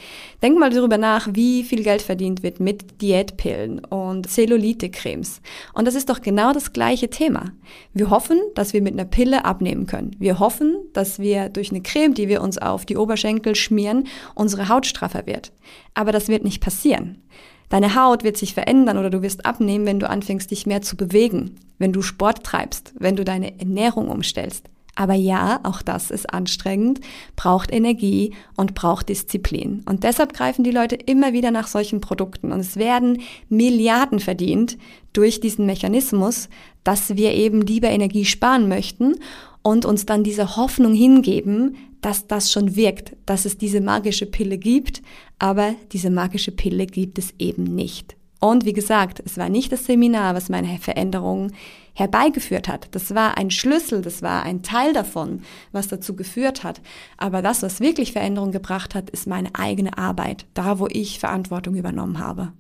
Denk 0.42 0.58
mal 0.58 0.70
darüber 0.70 0.96
nach, 0.96 1.28
wie 1.32 1.64
viel 1.64 1.82
Geld 1.82 2.00
verdient 2.00 2.42
wird 2.42 2.60
mit 2.60 3.02
Diätpillen 3.02 3.84
und 3.84 4.26
Cellulite-Cremes. 4.26 5.42
Und 5.74 5.86
das 5.86 5.94
ist 5.94 6.08
doch 6.08 6.22
genau 6.22 6.54
das 6.54 6.72
gleiche 6.72 7.10
Thema. 7.10 7.52
Wir 7.92 8.08
hoffen, 8.08 8.40
dass 8.54 8.72
wir 8.72 8.80
mit 8.80 8.94
einer 8.94 9.04
Pille 9.04 9.44
abnehmen 9.44 9.86
können. 9.86 10.16
Wir 10.18 10.38
hoffen, 10.38 10.74
dass 10.94 11.18
wir 11.18 11.50
durch 11.50 11.70
eine 11.70 11.82
Creme, 11.82 12.14
die 12.14 12.28
wir 12.28 12.40
uns 12.40 12.56
auf 12.56 12.86
die 12.86 12.96
Oberschenkel 12.96 13.54
schmieren, 13.54 14.06
unsere 14.34 14.70
Haut 14.70 14.86
straffer 14.86 15.26
wird. 15.26 15.52
Aber 15.92 16.10
das 16.10 16.28
wird 16.28 16.42
nicht 16.42 16.62
passieren. 16.62 17.22
Deine 17.68 17.96
Haut 17.96 18.24
wird 18.24 18.38
sich 18.38 18.54
verändern 18.54 18.96
oder 18.96 19.10
du 19.10 19.20
wirst 19.22 19.44
abnehmen, 19.44 19.84
wenn 19.84 19.98
du 19.98 20.08
anfängst, 20.08 20.50
dich 20.50 20.66
mehr 20.66 20.80
zu 20.82 20.96
bewegen, 20.96 21.56
wenn 21.78 21.92
du 21.92 22.00
Sport 22.00 22.44
treibst, 22.44 22.94
wenn 22.98 23.16
du 23.16 23.24
deine 23.24 23.58
Ernährung 23.58 24.08
umstellst. 24.08 24.70
Aber 24.96 25.14
ja, 25.14 25.60
auch 25.62 25.82
das 25.82 26.10
ist 26.10 26.32
anstrengend, 26.32 27.00
braucht 27.36 27.72
Energie 27.72 28.34
und 28.56 28.74
braucht 28.74 29.10
Disziplin. 29.10 29.82
Und 29.86 30.02
deshalb 30.02 30.32
greifen 30.32 30.64
die 30.64 30.70
Leute 30.72 30.96
immer 30.96 31.32
wieder 31.34 31.50
nach 31.50 31.68
solchen 31.68 32.00
Produkten. 32.00 32.50
Und 32.50 32.60
es 32.60 32.76
werden 32.76 33.20
Milliarden 33.48 34.18
verdient 34.18 34.78
durch 35.12 35.38
diesen 35.38 35.66
Mechanismus, 35.66 36.48
dass 36.82 37.14
wir 37.16 37.32
eben 37.32 37.60
lieber 37.60 37.88
Energie 37.88 38.24
sparen 38.24 38.68
möchten 38.68 39.16
und 39.62 39.84
uns 39.84 40.06
dann 40.06 40.24
diese 40.24 40.56
Hoffnung 40.56 40.94
hingeben, 40.94 41.76
dass 42.00 42.26
das 42.26 42.50
schon 42.50 42.74
wirkt, 42.74 43.16
dass 43.26 43.44
es 43.44 43.58
diese 43.58 43.80
magische 43.80 44.26
Pille 44.26 44.58
gibt, 44.58 45.02
aber 45.38 45.74
diese 45.92 46.08
magische 46.08 46.52
Pille 46.52 46.86
gibt 46.86 47.18
es 47.18 47.34
eben 47.38 47.64
nicht. 47.64 48.16
Und 48.40 48.64
wie 48.64 48.72
gesagt, 48.72 49.22
es 49.24 49.38
war 49.38 49.48
nicht 49.48 49.72
das 49.72 49.86
Seminar, 49.86 50.34
was 50.34 50.48
meine 50.48 50.78
Veränderungen 50.78 51.52
herbeigeführt 51.94 52.68
hat. 52.68 52.88
Das 52.90 53.14
war 53.14 53.38
ein 53.38 53.50
Schlüssel, 53.50 54.02
das 54.02 54.20
war 54.20 54.42
ein 54.42 54.62
Teil 54.62 54.92
davon, 54.92 55.40
was 55.72 55.88
dazu 55.88 56.14
geführt 56.14 56.62
hat. 56.62 56.82
Aber 57.16 57.40
das, 57.40 57.62
was 57.62 57.80
wirklich 57.80 58.12
Veränderung 58.12 58.52
gebracht 58.52 58.94
hat, 58.94 59.08
ist 59.10 59.26
meine 59.26 59.48
eigene 59.54 59.96
Arbeit, 59.96 60.44
da 60.52 60.78
wo 60.78 60.86
ich 60.90 61.18
Verantwortung 61.18 61.74
übernommen 61.74 62.18
habe. 62.18 62.52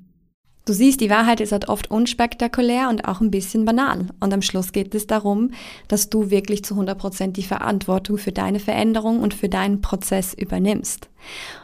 Du 0.66 0.72
siehst, 0.72 1.00
die 1.00 1.10
Wahrheit 1.10 1.40
ist 1.40 1.52
halt 1.52 1.68
oft 1.68 1.92
unspektakulär 1.92 2.88
und 2.88 3.06
auch 3.06 3.20
ein 3.20 3.30
bisschen 3.30 3.64
banal. 3.64 4.08
Und 4.18 4.34
am 4.34 4.42
Schluss 4.42 4.72
geht 4.72 4.96
es 4.96 5.06
darum, 5.06 5.52
dass 5.86 6.10
du 6.10 6.30
wirklich 6.30 6.64
zu 6.64 6.74
100 6.74 6.98
Prozent 6.98 7.36
die 7.36 7.44
Verantwortung 7.44 8.18
für 8.18 8.32
deine 8.32 8.58
Veränderung 8.58 9.20
und 9.20 9.32
für 9.32 9.48
deinen 9.48 9.80
Prozess 9.80 10.34
übernimmst. 10.34 11.08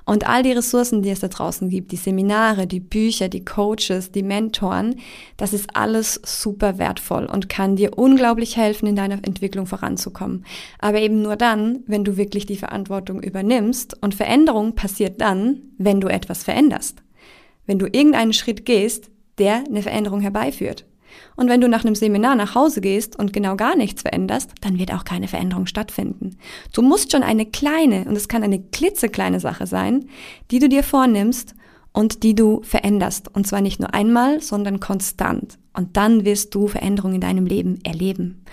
Und 0.04 0.28
all 0.28 0.44
die 0.44 0.52
Ressourcen, 0.52 1.02
die 1.02 1.10
es 1.10 1.18
da 1.18 1.26
draußen 1.26 1.68
gibt, 1.68 1.90
die 1.90 1.96
Seminare, 1.96 2.68
die 2.68 2.78
Bücher, 2.78 3.28
die 3.28 3.44
Coaches, 3.44 4.12
die 4.12 4.22
Mentoren, 4.22 4.94
das 5.36 5.52
ist 5.52 5.74
alles 5.74 6.20
super 6.24 6.78
wertvoll 6.78 7.24
und 7.24 7.48
kann 7.48 7.74
dir 7.74 7.98
unglaublich 7.98 8.56
helfen, 8.56 8.86
in 8.86 8.94
deiner 8.94 9.18
Entwicklung 9.24 9.66
voranzukommen. 9.66 10.44
Aber 10.78 11.00
eben 11.00 11.22
nur 11.22 11.34
dann, 11.34 11.80
wenn 11.88 12.04
du 12.04 12.16
wirklich 12.16 12.46
die 12.46 12.56
Verantwortung 12.56 13.20
übernimmst 13.20 14.00
und 14.00 14.14
Veränderung 14.14 14.76
passiert 14.76 15.20
dann, 15.20 15.62
wenn 15.76 16.00
du 16.00 16.06
etwas 16.06 16.44
veränderst 16.44 17.02
wenn 17.66 17.78
du 17.78 17.86
irgendeinen 17.86 18.32
Schritt 18.32 18.64
gehst, 18.64 19.10
der 19.38 19.64
eine 19.68 19.82
Veränderung 19.82 20.20
herbeiführt. 20.20 20.86
Und 21.36 21.48
wenn 21.48 21.60
du 21.60 21.68
nach 21.68 21.84
einem 21.84 21.94
Seminar 21.94 22.34
nach 22.34 22.54
Hause 22.54 22.80
gehst 22.80 23.18
und 23.18 23.32
genau 23.32 23.56
gar 23.56 23.76
nichts 23.76 24.02
veränderst, 24.02 24.52
dann 24.60 24.78
wird 24.78 24.92
auch 24.92 25.04
keine 25.04 25.28
Veränderung 25.28 25.66
stattfinden. 25.66 26.38
Du 26.72 26.82
musst 26.82 27.12
schon 27.12 27.22
eine 27.22 27.46
kleine, 27.46 28.04
und 28.04 28.16
es 28.16 28.28
kann 28.28 28.42
eine 28.42 28.60
klitzekleine 28.60 29.40
Sache 29.40 29.66
sein, 29.66 30.06
die 30.50 30.58
du 30.58 30.68
dir 30.68 30.82
vornimmst 30.82 31.54
und 31.92 32.22
die 32.22 32.34
du 32.34 32.62
veränderst. 32.62 33.34
Und 33.34 33.46
zwar 33.46 33.60
nicht 33.60 33.80
nur 33.80 33.94
einmal, 33.94 34.40
sondern 34.40 34.80
konstant. 34.80 35.58
Und 35.74 35.96
dann 35.96 36.24
wirst 36.24 36.54
du 36.54 36.66
Veränderungen 36.66 37.16
in 37.16 37.20
deinem 37.20 37.46
Leben 37.46 37.78
erleben. 37.82 38.44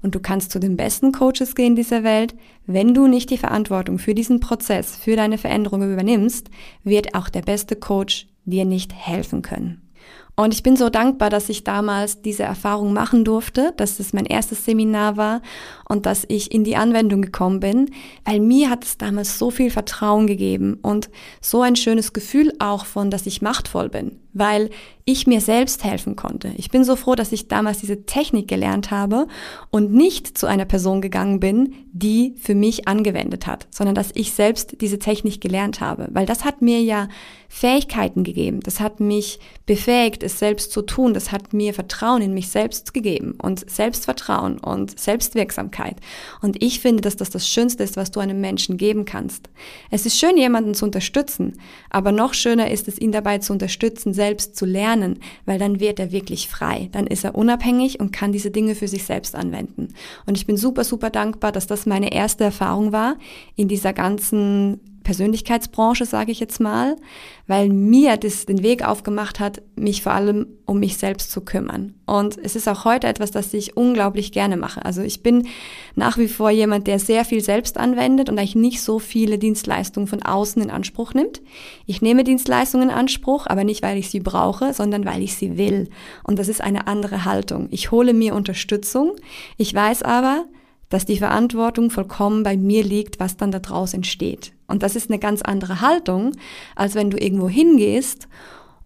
Und 0.00 0.14
du 0.14 0.20
kannst 0.20 0.52
zu 0.52 0.60
den 0.60 0.76
besten 0.76 1.12
Coaches 1.12 1.54
gehen 1.54 1.74
dieser 1.74 2.04
Welt. 2.04 2.36
Wenn 2.66 2.94
du 2.94 3.06
nicht 3.06 3.30
die 3.30 3.38
Verantwortung 3.38 3.98
für 3.98 4.14
diesen 4.14 4.40
Prozess, 4.40 4.96
für 4.96 5.16
deine 5.16 5.38
Veränderung 5.38 5.82
übernimmst, 5.82 6.50
wird 6.84 7.14
auch 7.14 7.28
der 7.28 7.42
beste 7.42 7.74
Coach 7.74 8.28
dir 8.50 8.64
nicht 8.64 8.92
helfen 8.94 9.42
können. 9.42 9.82
Und 10.38 10.54
ich 10.54 10.62
bin 10.62 10.76
so 10.76 10.88
dankbar, 10.88 11.30
dass 11.30 11.48
ich 11.48 11.64
damals 11.64 12.22
diese 12.22 12.44
Erfahrung 12.44 12.92
machen 12.92 13.24
durfte, 13.24 13.74
dass 13.76 13.98
es 13.98 14.12
mein 14.12 14.24
erstes 14.24 14.64
Seminar 14.64 15.16
war 15.16 15.42
und 15.88 16.06
dass 16.06 16.24
ich 16.28 16.52
in 16.52 16.62
die 16.62 16.76
Anwendung 16.76 17.22
gekommen 17.22 17.58
bin, 17.58 17.90
weil 18.24 18.38
mir 18.38 18.70
hat 18.70 18.84
es 18.84 18.98
damals 18.98 19.36
so 19.36 19.50
viel 19.50 19.72
Vertrauen 19.72 20.28
gegeben 20.28 20.78
und 20.80 21.10
so 21.40 21.62
ein 21.62 21.74
schönes 21.74 22.12
Gefühl 22.12 22.52
auch 22.60 22.84
von, 22.84 23.10
dass 23.10 23.26
ich 23.26 23.42
machtvoll 23.42 23.88
bin, 23.88 24.20
weil 24.32 24.70
ich 25.08 25.26
mir 25.26 25.40
selbst 25.40 25.84
helfen 25.84 26.16
konnte. 26.16 26.52
Ich 26.58 26.70
bin 26.70 26.84
so 26.84 26.94
froh, 26.94 27.14
dass 27.14 27.32
ich 27.32 27.48
damals 27.48 27.78
diese 27.78 28.04
Technik 28.04 28.46
gelernt 28.46 28.90
habe 28.90 29.26
und 29.70 29.90
nicht 29.90 30.36
zu 30.36 30.46
einer 30.46 30.66
Person 30.66 31.00
gegangen 31.00 31.40
bin, 31.40 31.72
die 31.92 32.34
für 32.36 32.54
mich 32.54 32.86
angewendet 32.86 33.46
hat, 33.46 33.66
sondern 33.70 33.94
dass 33.94 34.10
ich 34.14 34.32
selbst 34.32 34.82
diese 34.82 34.98
Technik 34.98 35.40
gelernt 35.40 35.80
habe, 35.80 36.08
weil 36.12 36.26
das 36.26 36.44
hat 36.44 36.60
mir 36.60 36.82
ja 36.82 37.08
Fähigkeiten 37.48 38.22
gegeben, 38.22 38.60
das 38.60 38.80
hat 38.80 39.00
mich 39.00 39.40
befähigt, 39.64 40.22
es 40.22 40.38
selbst 40.38 40.70
zu 40.70 40.82
tun, 40.82 41.14
das 41.14 41.32
hat 41.32 41.54
mir 41.54 41.72
Vertrauen 41.72 42.20
in 42.20 42.34
mich 42.34 42.48
selbst 42.50 42.92
gegeben 42.92 43.38
und 43.40 43.68
Selbstvertrauen 43.70 44.58
und 44.58 45.00
Selbstwirksamkeit. 45.00 45.96
Und 46.42 46.62
ich 46.62 46.80
finde, 46.80 47.00
dass 47.00 47.16
das 47.16 47.30
das 47.30 47.48
Schönste 47.48 47.82
ist, 47.82 47.96
was 47.96 48.10
du 48.10 48.20
einem 48.20 48.42
Menschen 48.42 48.76
geben 48.76 49.06
kannst. 49.06 49.48
Es 49.90 50.04
ist 50.04 50.18
schön, 50.18 50.36
jemanden 50.36 50.74
zu 50.74 50.84
unterstützen, 50.84 51.54
aber 51.88 52.12
noch 52.12 52.34
schöner 52.34 52.70
ist 52.70 52.86
es, 52.86 53.00
ihn 53.00 53.12
dabei 53.12 53.38
zu 53.38 53.54
unterstützen, 53.54 54.12
selbst 54.12 54.54
zu 54.54 54.66
lernen, 54.66 54.97
weil 55.44 55.58
dann 55.58 55.80
wird 55.80 55.98
er 55.98 56.12
wirklich 56.12 56.48
frei. 56.48 56.88
Dann 56.92 57.06
ist 57.06 57.24
er 57.24 57.34
unabhängig 57.34 58.00
und 58.00 58.12
kann 58.12 58.32
diese 58.32 58.50
Dinge 58.50 58.74
für 58.74 58.88
sich 58.88 59.04
selbst 59.04 59.34
anwenden. 59.34 59.88
Und 60.26 60.36
ich 60.36 60.46
bin 60.46 60.56
super, 60.56 60.84
super 60.84 61.10
dankbar, 61.10 61.52
dass 61.52 61.66
das 61.66 61.86
meine 61.86 62.12
erste 62.12 62.44
Erfahrung 62.44 62.92
war 62.92 63.16
in 63.56 63.68
dieser 63.68 63.92
ganzen 63.92 64.80
Persönlichkeitsbranche, 65.08 66.04
sage 66.04 66.32
ich 66.32 66.38
jetzt 66.38 66.60
mal, 66.60 66.96
weil 67.46 67.70
mir 67.70 68.18
das 68.18 68.44
den 68.44 68.62
Weg 68.62 68.86
aufgemacht 68.86 69.40
hat, 69.40 69.62
mich 69.74 70.02
vor 70.02 70.12
allem 70.12 70.48
um 70.66 70.80
mich 70.80 70.98
selbst 70.98 71.30
zu 71.30 71.40
kümmern. 71.40 71.94
Und 72.04 72.36
es 72.36 72.56
ist 72.56 72.68
auch 72.68 72.84
heute 72.84 73.06
etwas, 73.06 73.30
das 73.30 73.54
ich 73.54 73.74
unglaublich 73.74 74.32
gerne 74.32 74.58
mache. 74.58 74.84
Also 74.84 75.00
ich 75.00 75.22
bin 75.22 75.48
nach 75.94 76.18
wie 76.18 76.28
vor 76.28 76.50
jemand, 76.50 76.86
der 76.86 76.98
sehr 76.98 77.24
viel 77.24 77.40
selbst 77.40 77.78
anwendet 77.78 78.28
und 78.28 78.38
eigentlich 78.38 78.54
nicht 78.54 78.82
so 78.82 78.98
viele 78.98 79.38
Dienstleistungen 79.38 80.08
von 80.08 80.22
außen 80.22 80.60
in 80.60 80.70
Anspruch 80.70 81.14
nimmt. 81.14 81.40
Ich 81.86 82.02
nehme 82.02 82.22
Dienstleistungen 82.22 82.90
in 82.90 82.94
Anspruch, 82.94 83.46
aber 83.46 83.64
nicht, 83.64 83.82
weil 83.82 83.96
ich 83.96 84.10
sie 84.10 84.20
brauche, 84.20 84.74
sondern 84.74 85.06
weil 85.06 85.22
ich 85.22 85.36
sie 85.36 85.56
will. 85.56 85.88
Und 86.22 86.38
das 86.38 86.48
ist 86.48 86.60
eine 86.60 86.86
andere 86.86 87.24
Haltung. 87.24 87.68
Ich 87.70 87.90
hole 87.90 88.12
mir 88.12 88.34
Unterstützung. 88.34 89.12
Ich 89.56 89.72
weiß 89.72 90.02
aber, 90.02 90.44
dass 90.90 91.06
die 91.06 91.16
Verantwortung 91.16 91.90
vollkommen 91.90 92.42
bei 92.42 92.58
mir 92.58 92.84
liegt, 92.84 93.20
was 93.20 93.38
dann 93.38 93.52
daraus 93.52 93.94
entsteht. 93.94 94.52
Und 94.68 94.82
das 94.82 94.96
ist 94.96 95.10
eine 95.10 95.18
ganz 95.18 95.42
andere 95.42 95.80
Haltung, 95.80 96.32
als 96.76 96.94
wenn 96.94 97.10
du 97.10 97.18
irgendwo 97.18 97.48
hingehst 97.48 98.28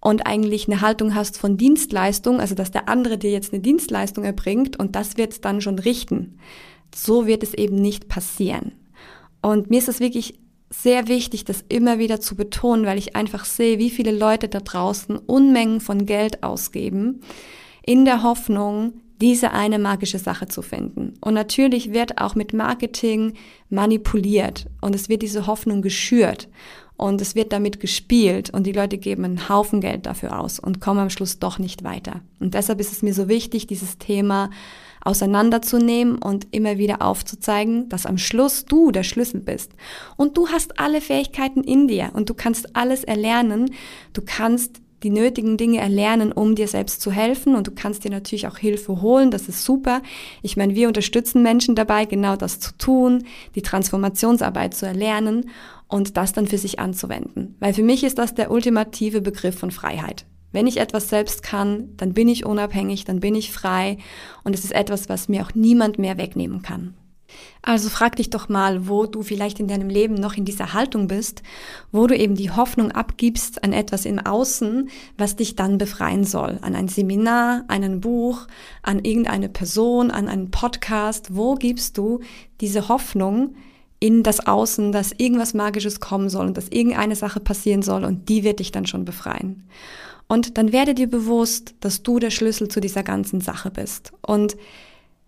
und 0.00 0.26
eigentlich 0.26 0.68
eine 0.68 0.80
Haltung 0.80 1.14
hast 1.14 1.38
von 1.38 1.56
Dienstleistung, 1.56 2.40
also 2.40 2.54
dass 2.54 2.70
der 2.70 2.88
andere 2.88 3.18
dir 3.18 3.30
jetzt 3.30 3.52
eine 3.52 3.62
Dienstleistung 3.62 4.24
erbringt 4.24 4.78
und 4.78 4.96
das 4.96 5.16
wird 5.16 5.32
es 5.32 5.40
dann 5.40 5.60
schon 5.60 5.78
richten. 5.78 6.38
So 6.94 7.26
wird 7.26 7.42
es 7.42 7.52
eben 7.54 7.76
nicht 7.76 8.08
passieren. 8.08 8.72
Und 9.42 9.70
mir 9.70 9.78
ist 9.78 9.88
es 9.88 10.00
wirklich 10.00 10.38
sehr 10.70 11.08
wichtig, 11.08 11.44
das 11.44 11.64
immer 11.68 11.98
wieder 11.98 12.20
zu 12.20 12.36
betonen, 12.36 12.86
weil 12.86 12.98
ich 12.98 13.16
einfach 13.16 13.44
sehe, 13.44 13.78
wie 13.78 13.90
viele 13.90 14.12
Leute 14.12 14.48
da 14.48 14.60
draußen 14.60 15.18
Unmengen 15.18 15.80
von 15.80 16.06
Geld 16.06 16.42
ausgeben, 16.42 17.20
in 17.84 18.04
der 18.04 18.22
Hoffnung, 18.22 19.01
diese 19.22 19.52
eine 19.52 19.78
magische 19.78 20.18
Sache 20.18 20.48
zu 20.48 20.62
finden. 20.62 21.14
Und 21.20 21.34
natürlich 21.34 21.92
wird 21.92 22.20
auch 22.20 22.34
mit 22.34 22.52
Marketing 22.52 23.34
manipuliert 23.70 24.66
und 24.80 24.96
es 24.96 25.08
wird 25.08 25.22
diese 25.22 25.46
Hoffnung 25.46 25.80
geschürt 25.80 26.48
und 26.96 27.20
es 27.20 27.36
wird 27.36 27.52
damit 27.52 27.78
gespielt 27.78 28.50
und 28.50 28.66
die 28.66 28.72
Leute 28.72 28.98
geben 28.98 29.24
einen 29.24 29.48
Haufen 29.48 29.80
Geld 29.80 30.06
dafür 30.06 30.40
aus 30.40 30.58
und 30.58 30.80
kommen 30.80 30.98
am 30.98 31.10
Schluss 31.10 31.38
doch 31.38 31.60
nicht 31.60 31.84
weiter. 31.84 32.20
Und 32.40 32.54
deshalb 32.54 32.80
ist 32.80 32.90
es 32.90 33.02
mir 33.02 33.14
so 33.14 33.28
wichtig, 33.28 33.68
dieses 33.68 33.98
Thema 33.98 34.50
auseinanderzunehmen 35.04 36.18
und 36.18 36.48
immer 36.50 36.78
wieder 36.78 37.00
aufzuzeigen, 37.00 37.88
dass 37.88 38.06
am 38.06 38.18
Schluss 38.18 38.64
du 38.64 38.90
der 38.90 39.04
Schlüssel 39.04 39.40
bist. 39.40 39.70
Und 40.16 40.36
du 40.36 40.48
hast 40.48 40.80
alle 40.80 41.00
Fähigkeiten 41.00 41.62
in 41.62 41.86
dir 41.86 42.10
und 42.14 42.28
du 42.28 42.34
kannst 42.34 42.74
alles 42.74 43.04
erlernen. 43.04 43.72
Du 44.14 44.22
kannst 44.24 44.81
die 45.02 45.10
nötigen 45.10 45.56
Dinge 45.56 45.78
erlernen, 45.78 46.32
um 46.32 46.54
dir 46.54 46.68
selbst 46.68 47.00
zu 47.00 47.10
helfen. 47.10 47.54
Und 47.54 47.66
du 47.66 47.72
kannst 47.74 48.04
dir 48.04 48.10
natürlich 48.10 48.46
auch 48.46 48.58
Hilfe 48.58 49.02
holen. 49.02 49.30
Das 49.30 49.48
ist 49.48 49.64
super. 49.64 50.02
Ich 50.42 50.56
meine, 50.56 50.74
wir 50.74 50.88
unterstützen 50.88 51.42
Menschen 51.42 51.74
dabei, 51.74 52.04
genau 52.04 52.36
das 52.36 52.60
zu 52.60 52.76
tun, 52.78 53.24
die 53.54 53.62
Transformationsarbeit 53.62 54.74
zu 54.74 54.86
erlernen 54.86 55.50
und 55.88 56.16
das 56.16 56.32
dann 56.32 56.46
für 56.46 56.58
sich 56.58 56.78
anzuwenden. 56.78 57.56
Weil 57.60 57.74
für 57.74 57.82
mich 57.82 58.04
ist 58.04 58.18
das 58.18 58.34
der 58.34 58.50
ultimative 58.50 59.20
Begriff 59.20 59.58
von 59.58 59.70
Freiheit. 59.70 60.24
Wenn 60.52 60.66
ich 60.66 60.78
etwas 60.78 61.08
selbst 61.08 61.42
kann, 61.42 61.88
dann 61.96 62.12
bin 62.12 62.28
ich 62.28 62.44
unabhängig, 62.44 63.04
dann 63.04 63.20
bin 63.20 63.34
ich 63.34 63.52
frei 63.52 63.96
und 64.44 64.54
es 64.54 64.64
ist 64.64 64.72
etwas, 64.72 65.08
was 65.08 65.28
mir 65.28 65.42
auch 65.42 65.54
niemand 65.54 65.98
mehr 65.98 66.18
wegnehmen 66.18 66.62
kann. 66.62 66.94
Also 67.62 67.88
frag 67.88 68.16
dich 68.16 68.30
doch 68.30 68.48
mal, 68.48 68.88
wo 68.88 69.06
du 69.06 69.22
vielleicht 69.22 69.60
in 69.60 69.68
deinem 69.68 69.88
Leben 69.88 70.14
noch 70.14 70.34
in 70.34 70.44
dieser 70.44 70.72
Haltung 70.72 71.06
bist, 71.06 71.42
wo 71.92 72.08
du 72.08 72.16
eben 72.16 72.34
die 72.34 72.50
Hoffnung 72.50 72.90
abgibst 72.90 73.62
an 73.62 73.72
etwas 73.72 74.04
im 74.04 74.18
Außen, 74.18 74.90
was 75.16 75.36
dich 75.36 75.54
dann 75.54 75.78
befreien 75.78 76.24
soll. 76.24 76.58
An 76.62 76.74
ein 76.74 76.88
Seminar, 76.88 77.64
an 77.68 77.84
ein 77.84 78.00
Buch, 78.00 78.48
an 78.82 79.04
irgendeine 79.04 79.48
Person, 79.48 80.10
an 80.10 80.28
einen 80.28 80.50
Podcast. 80.50 81.36
Wo 81.36 81.54
gibst 81.54 81.98
du 81.98 82.20
diese 82.60 82.88
Hoffnung 82.88 83.54
in 84.00 84.24
das 84.24 84.44
Außen, 84.44 84.90
dass 84.90 85.12
irgendwas 85.12 85.54
Magisches 85.54 86.00
kommen 86.00 86.28
soll 86.28 86.46
und 86.48 86.56
dass 86.56 86.66
irgendeine 86.68 87.14
Sache 87.14 87.38
passieren 87.38 87.82
soll 87.82 88.04
und 88.04 88.28
die 88.28 88.42
wird 88.42 88.58
dich 88.58 88.72
dann 88.72 88.86
schon 88.86 89.04
befreien. 89.04 89.62
Und 90.26 90.58
dann 90.58 90.72
werde 90.72 90.94
dir 90.94 91.08
bewusst, 91.08 91.74
dass 91.78 92.02
du 92.02 92.18
der 92.18 92.30
Schlüssel 92.30 92.66
zu 92.66 92.80
dieser 92.80 93.04
ganzen 93.04 93.40
Sache 93.40 93.70
bist. 93.70 94.12
Und 94.22 94.56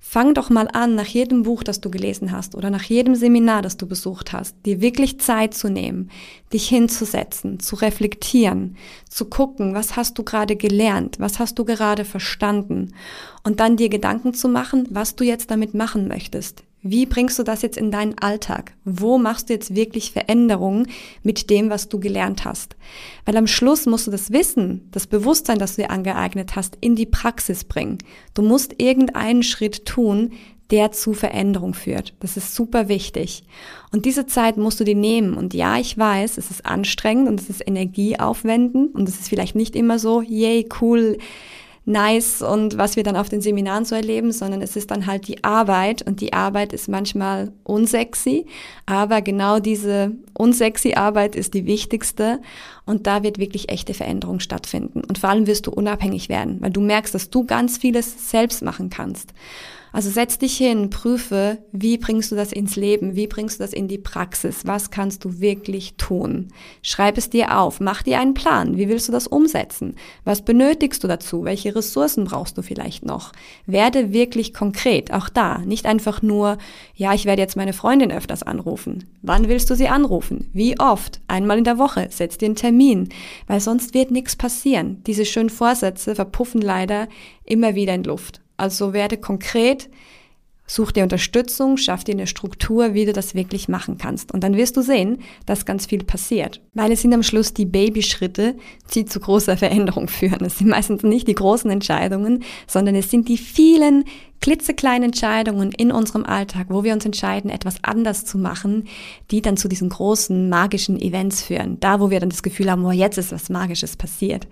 Fang 0.06 0.34
doch 0.34 0.50
mal 0.50 0.68
an, 0.70 0.94
nach 0.94 1.06
jedem 1.06 1.44
Buch, 1.44 1.62
das 1.64 1.80
du 1.80 1.90
gelesen 1.90 2.30
hast 2.30 2.54
oder 2.54 2.68
nach 2.68 2.84
jedem 2.84 3.14
Seminar, 3.14 3.62
das 3.62 3.78
du 3.78 3.87
besucht 3.87 4.34
hast, 4.34 4.54
dir 4.66 4.82
wirklich 4.82 5.18
Zeit 5.18 5.54
zu 5.54 5.70
nehmen, 5.70 6.11
dich 6.52 6.68
hinzusetzen, 6.68 7.58
zu 7.58 7.75
reflektieren, 7.75 8.76
zu 9.08 9.25
gucken, 9.25 9.75
was 9.75 9.96
hast 9.96 10.18
du 10.18 10.23
gerade 10.23 10.56
gelernt, 10.56 11.18
was 11.20 11.38
hast 11.38 11.58
du 11.58 11.64
gerade 11.64 12.04
verstanden 12.04 12.92
und 13.44 13.61
dann 13.61 13.78
dir 13.78 13.88
Gedanken 13.88 14.34
zu 14.34 14.46
machen, 14.46 14.87
was 14.90 15.16
du 15.16 15.25
jetzt 15.25 15.50
damit 15.50 15.73
machen 15.73 16.06
möchtest. 16.06 16.64
Wie 16.87 17.07
bringst 17.07 17.38
du 17.38 17.45
das 17.45 17.62
jetzt 17.62 17.79
in 17.79 17.91
deinen 17.91 18.19
Alltag? 18.19 18.75
Wo 18.85 19.17
machst 19.17 19.49
du 19.49 19.55
jetzt 19.55 19.75
wirklich 19.75 20.12
Veränderungen 20.12 20.87
mit 21.23 21.49
dem, 21.49 21.71
was 21.71 21.88
du 21.88 21.99
gelernt 21.99 22.45
hast? 22.45 22.76
Weil 23.25 23.38
am 23.38 23.47
Schluss 23.47 23.87
musst 23.87 24.07
du 24.07 24.11
das 24.11 24.33
Wissen, 24.33 24.87
das 24.91 25.07
Bewusstsein, 25.07 25.59
das 25.59 25.76
du 25.76 25.83
dir 25.83 25.91
angeeignet 25.91 26.57
hast, 26.57 26.76
in 26.83 26.95
die 26.95 27.07
Praxis 27.07 27.64
bringen. 27.64 27.97
Du 28.35 28.43
musst 28.43 28.75
irgendeinen 28.83 29.43
Schritt 29.43 29.87
tun, 29.87 30.33
der 30.71 30.93
zu 30.93 31.14
Veränderung 31.14 31.73
führt. 31.73 32.12
Das 32.21 32.37
ist 32.37 32.55
super 32.55 32.88
wichtig. 32.88 33.45
Und 33.91 34.05
diese 34.05 34.26
Zeit 34.26 34.59
musst 34.59 34.79
du 34.79 34.85
dir 34.85 34.95
nehmen. 34.95 35.38
Und 35.38 35.55
ja, 35.55 35.79
ich 35.79 35.97
weiß, 35.97 36.37
es 36.37 36.50
ist 36.50 36.67
anstrengend 36.67 37.29
und 37.29 37.41
es 37.41 37.49
ist 37.49 37.67
energieaufwendend 37.67 38.95
und 38.95 39.09
es 39.09 39.21
ist 39.21 39.31
vielleicht 39.31 39.55
nicht 39.55 39.75
immer 39.75 39.99
so, 39.99 40.21
yay, 40.21 40.69
cool, 40.83 41.17
nice 41.87 42.41
und 42.41 42.79
was 42.79 42.97
wir 42.97 43.03
dann 43.03 43.17
auf 43.17 43.29
den 43.29 43.41
Seminaren 43.41 43.85
so 43.85 43.95
erleben, 43.95 44.33
sondern 44.33 44.62
es 44.62 44.76
ist 44.76 44.91
dann 44.91 45.07
halt 45.07 45.29
die 45.29 45.45
Arbeit 45.45 46.03
und 46.03 46.21
die 46.21 46.33
Arbeit 46.33 46.73
ist 46.73 46.88
manchmal 46.88 47.53
unsexy, 47.62 48.47
aber 48.87 49.21
genau 49.21 49.59
diese 49.59 50.12
unsexy 50.33 50.95
Arbeit 50.95 51.37
ist 51.37 51.55
die 51.55 51.67
wichtigste 51.67 52.41
und 52.87 53.07
da 53.07 53.23
wird 53.23 53.38
wirklich 53.38 53.69
echte 53.69 53.95
Veränderung 53.95 54.41
stattfinden 54.41 55.03
und 55.05 55.19
vor 55.19 55.31
allem 55.31 55.47
wirst 55.47 55.67
du 55.67 55.71
unabhängig 55.71 56.29
werden, 56.29 56.59
weil 56.61 56.71
du 56.71 56.81
merkst, 56.81 57.14
dass 57.14 57.31
du 57.31 57.45
ganz 57.45 57.79
vieles 57.79 58.31
selbst 58.31 58.62
machen 58.62 58.88
kannst. 58.88 59.35
Also 59.94 60.10
setz 60.10 60.38
dich 60.38 60.56
hin, 60.56 60.90
prüfe, 60.90 61.58
wie 61.70 61.98
bringst 61.98 62.32
du 62.32 62.34
das 62.34 62.50
ins 62.50 62.74
Leben, 62.74 63.14
wie 63.14 63.28
bringst 63.28 63.60
du 63.60 63.62
das 63.62 63.72
in 63.72 63.86
die 63.86 63.96
Praxis, 63.96 64.66
was 64.66 64.90
kannst 64.90 65.24
du 65.24 65.38
wirklich 65.38 65.94
tun. 65.94 66.48
Schreib 66.82 67.16
es 67.16 67.30
dir 67.30 67.60
auf, 67.60 67.78
mach 67.78 68.02
dir 68.02 68.18
einen 68.18 68.34
Plan, 68.34 68.76
wie 68.76 68.88
willst 68.88 69.06
du 69.06 69.12
das 69.12 69.28
umsetzen, 69.28 69.94
was 70.24 70.44
benötigst 70.44 71.04
du 71.04 71.06
dazu, 71.06 71.44
welche 71.44 71.76
Ressourcen 71.76 72.24
brauchst 72.24 72.58
du 72.58 72.62
vielleicht 72.62 73.04
noch. 73.04 73.30
Werde 73.66 74.12
wirklich 74.12 74.52
konkret, 74.52 75.12
auch 75.12 75.28
da, 75.28 75.58
nicht 75.58 75.86
einfach 75.86 76.22
nur, 76.22 76.58
ja, 76.96 77.14
ich 77.14 77.24
werde 77.24 77.42
jetzt 77.42 77.56
meine 77.56 77.72
Freundin 77.72 78.10
öfters 78.10 78.42
anrufen. 78.42 79.04
Wann 79.22 79.46
willst 79.46 79.70
du 79.70 79.76
sie 79.76 79.86
anrufen? 79.86 80.50
Wie 80.52 80.76
oft? 80.80 81.20
Einmal 81.28 81.58
in 81.58 81.64
der 81.64 81.78
Woche, 81.78 82.08
setz 82.10 82.36
dir 82.36 82.46
einen 82.46 82.56
Termin, 82.56 83.10
weil 83.46 83.60
sonst 83.60 83.94
wird 83.94 84.10
nichts 84.10 84.34
passieren. 84.34 85.04
Diese 85.06 85.24
schönen 85.24 85.50
Vorsätze 85.50 86.16
verpuffen 86.16 86.60
leider 86.60 87.06
immer 87.44 87.76
wieder 87.76 87.94
in 87.94 88.02
Luft. 88.02 88.40
Also 88.56 88.92
werde 88.92 89.16
konkret, 89.16 89.88
such 90.66 90.92
dir 90.92 91.02
Unterstützung, 91.02 91.76
schaff 91.76 92.04
dir 92.04 92.12
eine 92.12 92.26
Struktur, 92.26 92.94
wie 92.94 93.04
du 93.04 93.12
das 93.12 93.34
wirklich 93.34 93.68
machen 93.68 93.99
kannst. 93.99 94.32
Und 94.32 94.42
dann 94.42 94.56
wirst 94.56 94.76
du 94.76 94.82
sehen, 94.82 95.18
dass 95.46 95.66
ganz 95.66 95.87
viel 95.87 96.04
passiert. 96.04 96.61
Weil 96.73 96.92
es 96.92 97.02
sind 97.02 97.12
am 97.12 97.23
Schluss 97.23 97.52
die 97.52 97.66
Babyschritte, 97.66 98.56
die 98.94 99.04
zu 99.04 99.20
großer 99.20 99.56
Veränderung 99.56 100.08
führen. 100.08 100.44
Es 100.44 100.58
sind 100.58 100.68
meistens 100.68 101.02
nicht 101.02 101.28
die 101.28 101.34
großen 101.34 101.70
Entscheidungen, 101.70 102.44
sondern 102.66 102.94
es 102.94 103.11
sind 103.11 103.28
die 103.28 103.38
vielen 103.38 104.04
klitzekleine 104.41 105.07
Entscheidungen 105.07 105.73
in 105.73 105.91
unserem 105.91 106.25
Alltag, 106.25 106.67
wo 106.69 106.85
wir 106.85 106.93
uns 106.93 107.05
entscheiden, 107.05 107.50
etwas 107.50 107.76
anders 107.83 108.25
zu 108.25 108.37
machen, 108.37 108.88
die 109.31 109.41
dann 109.41 109.57
zu 109.57 109.69
diesen 109.69 109.88
großen 109.88 110.49
magischen 110.49 111.00
Events 111.00 111.42
führen. 111.42 111.81
Da, 111.81 112.01
wo 112.01 112.11
wir 112.11 112.20
dann 112.20 112.31
das 112.31 112.42
Gefühl 112.42 112.70
haben, 112.70 112.85
oh, 112.85 112.90
jetzt 112.90 113.16
ist 113.16 113.33
was 113.33 113.49
Magisches 113.49 113.97
passiert. 113.97 114.47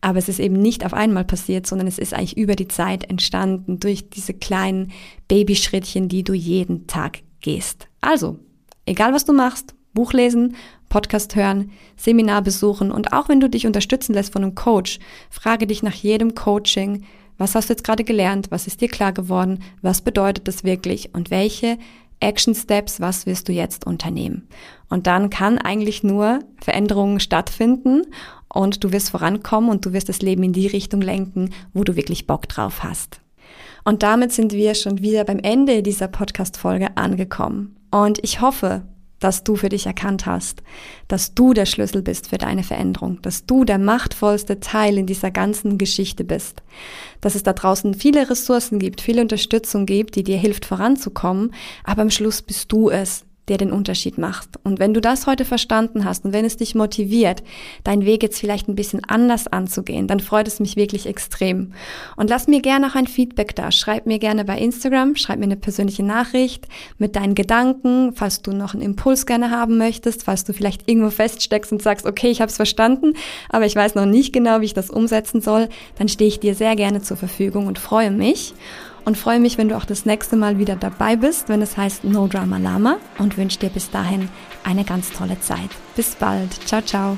Aber 0.00 0.18
es 0.18 0.28
ist 0.28 0.40
eben 0.40 0.60
nicht 0.60 0.84
auf 0.84 0.94
einmal 0.94 1.24
passiert, 1.24 1.66
sondern 1.66 1.86
es 1.86 1.98
ist 1.98 2.12
eigentlich 2.12 2.36
über 2.36 2.56
die 2.56 2.68
Zeit 2.68 3.08
entstanden 3.08 3.78
durch 3.78 4.10
diese 4.10 4.34
kleinen 4.34 4.92
Babyschrittchen, 5.28 6.08
die 6.08 6.24
du 6.24 6.32
jeden 6.32 6.86
Tag 6.86 7.20
gehst. 7.40 7.86
Also, 8.00 8.38
egal 8.84 9.12
was 9.12 9.24
du 9.24 9.32
machst, 9.32 9.74
Buch 9.94 10.12
lesen, 10.12 10.56
Podcast 10.88 11.36
hören, 11.36 11.72
Seminar 11.96 12.42
besuchen 12.42 12.92
und 12.92 13.12
auch 13.12 13.28
wenn 13.28 13.40
du 13.40 13.48
dich 13.48 13.66
unterstützen 13.66 14.14
lässt 14.14 14.32
von 14.32 14.42
einem 14.42 14.54
Coach, 14.54 14.98
frage 15.30 15.66
dich 15.66 15.82
nach 15.82 15.94
jedem 15.94 16.34
Coaching, 16.34 17.04
was 17.38 17.54
hast 17.54 17.68
du 17.68 17.72
jetzt 17.72 17.84
gerade 17.84 18.04
gelernt? 18.04 18.50
Was 18.50 18.66
ist 18.66 18.80
dir 18.80 18.88
klar 18.88 19.12
geworden? 19.12 19.62
Was 19.82 20.00
bedeutet 20.00 20.48
das 20.48 20.64
wirklich? 20.64 21.14
Und 21.14 21.30
welche 21.30 21.78
Action 22.20 22.54
Steps, 22.54 23.00
was 23.00 23.26
wirst 23.26 23.48
du 23.48 23.52
jetzt 23.52 23.86
unternehmen? 23.86 24.48
Und 24.88 25.06
dann 25.06 25.30
kann 25.30 25.58
eigentlich 25.58 26.02
nur 26.02 26.40
Veränderungen 26.60 27.20
stattfinden 27.20 28.02
und 28.48 28.82
du 28.84 28.92
wirst 28.92 29.10
vorankommen 29.10 29.70
und 29.70 29.84
du 29.84 29.92
wirst 29.92 30.08
das 30.08 30.22
Leben 30.22 30.42
in 30.42 30.52
die 30.52 30.66
Richtung 30.66 31.02
lenken, 31.02 31.50
wo 31.74 31.84
du 31.84 31.96
wirklich 31.96 32.26
Bock 32.26 32.48
drauf 32.48 32.82
hast. 32.82 33.20
Und 33.84 34.02
damit 34.02 34.32
sind 34.32 34.52
wir 34.52 34.74
schon 34.74 35.00
wieder 35.00 35.24
beim 35.24 35.38
Ende 35.38 35.82
dieser 35.82 36.08
Podcast-Folge 36.08 36.96
angekommen. 36.96 37.76
Und 37.90 38.18
ich 38.22 38.40
hoffe, 38.40 38.82
dass 39.20 39.44
du 39.44 39.56
für 39.56 39.68
dich 39.68 39.86
erkannt 39.86 40.26
hast, 40.26 40.62
dass 41.08 41.34
du 41.34 41.54
der 41.54 41.66
Schlüssel 41.66 42.02
bist 42.02 42.28
für 42.28 42.38
deine 42.38 42.62
Veränderung, 42.62 43.20
dass 43.22 43.46
du 43.46 43.64
der 43.64 43.78
machtvollste 43.78 44.60
Teil 44.60 44.98
in 44.98 45.06
dieser 45.06 45.30
ganzen 45.30 45.78
Geschichte 45.78 46.24
bist, 46.24 46.62
dass 47.20 47.34
es 47.34 47.42
da 47.42 47.52
draußen 47.52 47.94
viele 47.94 48.28
Ressourcen 48.28 48.78
gibt, 48.78 49.00
viele 49.00 49.22
Unterstützung 49.22 49.86
gibt, 49.86 50.16
die 50.16 50.24
dir 50.24 50.38
hilft 50.38 50.64
voranzukommen, 50.64 51.54
aber 51.84 52.02
am 52.02 52.10
Schluss 52.10 52.42
bist 52.42 52.70
du 52.72 52.90
es, 52.90 53.24
der 53.48 53.58
den 53.58 53.72
Unterschied 53.72 54.18
macht. 54.18 54.48
Und 54.64 54.78
wenn 54.78 54.94
du 54.94 55.00
das 55.00 55.26
heute 55.26 55.44
verstanden 55.44 56.04
hast 56.04 56.24
und 56.24 56.32
wenn 56.32 56.44
es 56.44 56.56
dich 56.56 56.74
motiviert, 56.74 57.42
deinen 57.84 58.04
Weg 58.04 58.22
jetzt 58.22 58.40
vielleicht 58.40 58.68
ein 58.68 58.74
bisschen 58.74 59.04
anders 59.04 59.46
anzugehen, 59.46 60.08
dann 60.08 60.20
freut 60.20 60.48
es 60.48 60.60
mich 60.60 60.76
wirklich 60.76 61.06
extrem. 61.06 61.72
Und 62.16 62.30
lass 62.30 62.48
mir 62.48 62.60
gerne 62.60 62.88
auch 62.88 62.94
ein 62.94 63.06
Feedback 63.06 63.54
da. 63.54 63.70
Schreib 63.70 64.06
mir 64.06 64.18
gerne 64.18 64.44
bei 64.44 64.58
Instagram, 64.58 65.16
schreib 65.16 65.38
mir 65.38 65.44
eine 65.44 65.56
persönliche 65.56 66.02
Nachricht 66.02 66.66
mit 66.98 67.16
deinen 67.16 67.34
Gedanken, 67.34 68.12
falls 68.14 68.42
du 68.42 68.52
noch 68.52 68.74
einen 68.74 68.82
Impuls 68.82 69.26
gerne 69.26 69.50
haben 69.50 69.78
möchtest, 69.78 70.24
falls 70.24 70.44
du 70.44 70.52
vielleicht 70.52 70.88
irgendwo 70.88 71.10
feststeckst 71.10 71.72
und 71.72 71.82
sagst, 71.82 72.06
okay, 72.06 72.28
ich 72.28 72.40
habe 72.40 72.50
es 72.50 72.56
verstanden, 72.56 73.14
aber 73.48 73.66
ich 73.66 73.76
weiß 73.76 73.94
noch 73.94 74.06
nicht 74.06 74.32
genau, 74.32 74.60
wie 74.60 74.66
ich 74.66 74.74
das 74.74 74.90
umsetzen 74.90 75.40
soll, 75.40 75.68
dann 75.98 76.08
stehe 76.08 76.28
ich 76.28 76.40
dir 76.40 76.54
sehr 76.54 76.76
gerne 76.76 77.02
zur 77.02 77.16
Verfügung 77.16 77.66
und 77.66 77.78
freue 77.78 78.10
mich 78.10 78.54
und 79.06 79.16
freue 79.16 79.40
mich, 79.40 79.56
wenn 79.56 79.68
du 79.70 79.76
auch 79.76 79.86
das 79.86 80.04
nächste 80.04 80.36
Mal 80.36 80.58
wieder 80.58 80.76
dabei 80.76 81.16
bist, 81.16 81.48
wenn 81.48 81.62
es 81.62 81.76
heißt 81.76 82.04
No 82.04 82.26
Drama 82.26 82.58
Lama 82.58 82.98
und 83.18 83.38
wünsche 83.38 83.58
dir 83.58 83.70
bis 83.70 83.90
dahin 83.90 84.28
eine 84.64 84.84
ganz 84.84 85.12
tolle 85.12 85.40
Zeit. 85.40 85.70
Bis 85.94 86.14
bald. 86.16 86.52
Ciao, 86.66 86.82
ciao. 86.82 87.16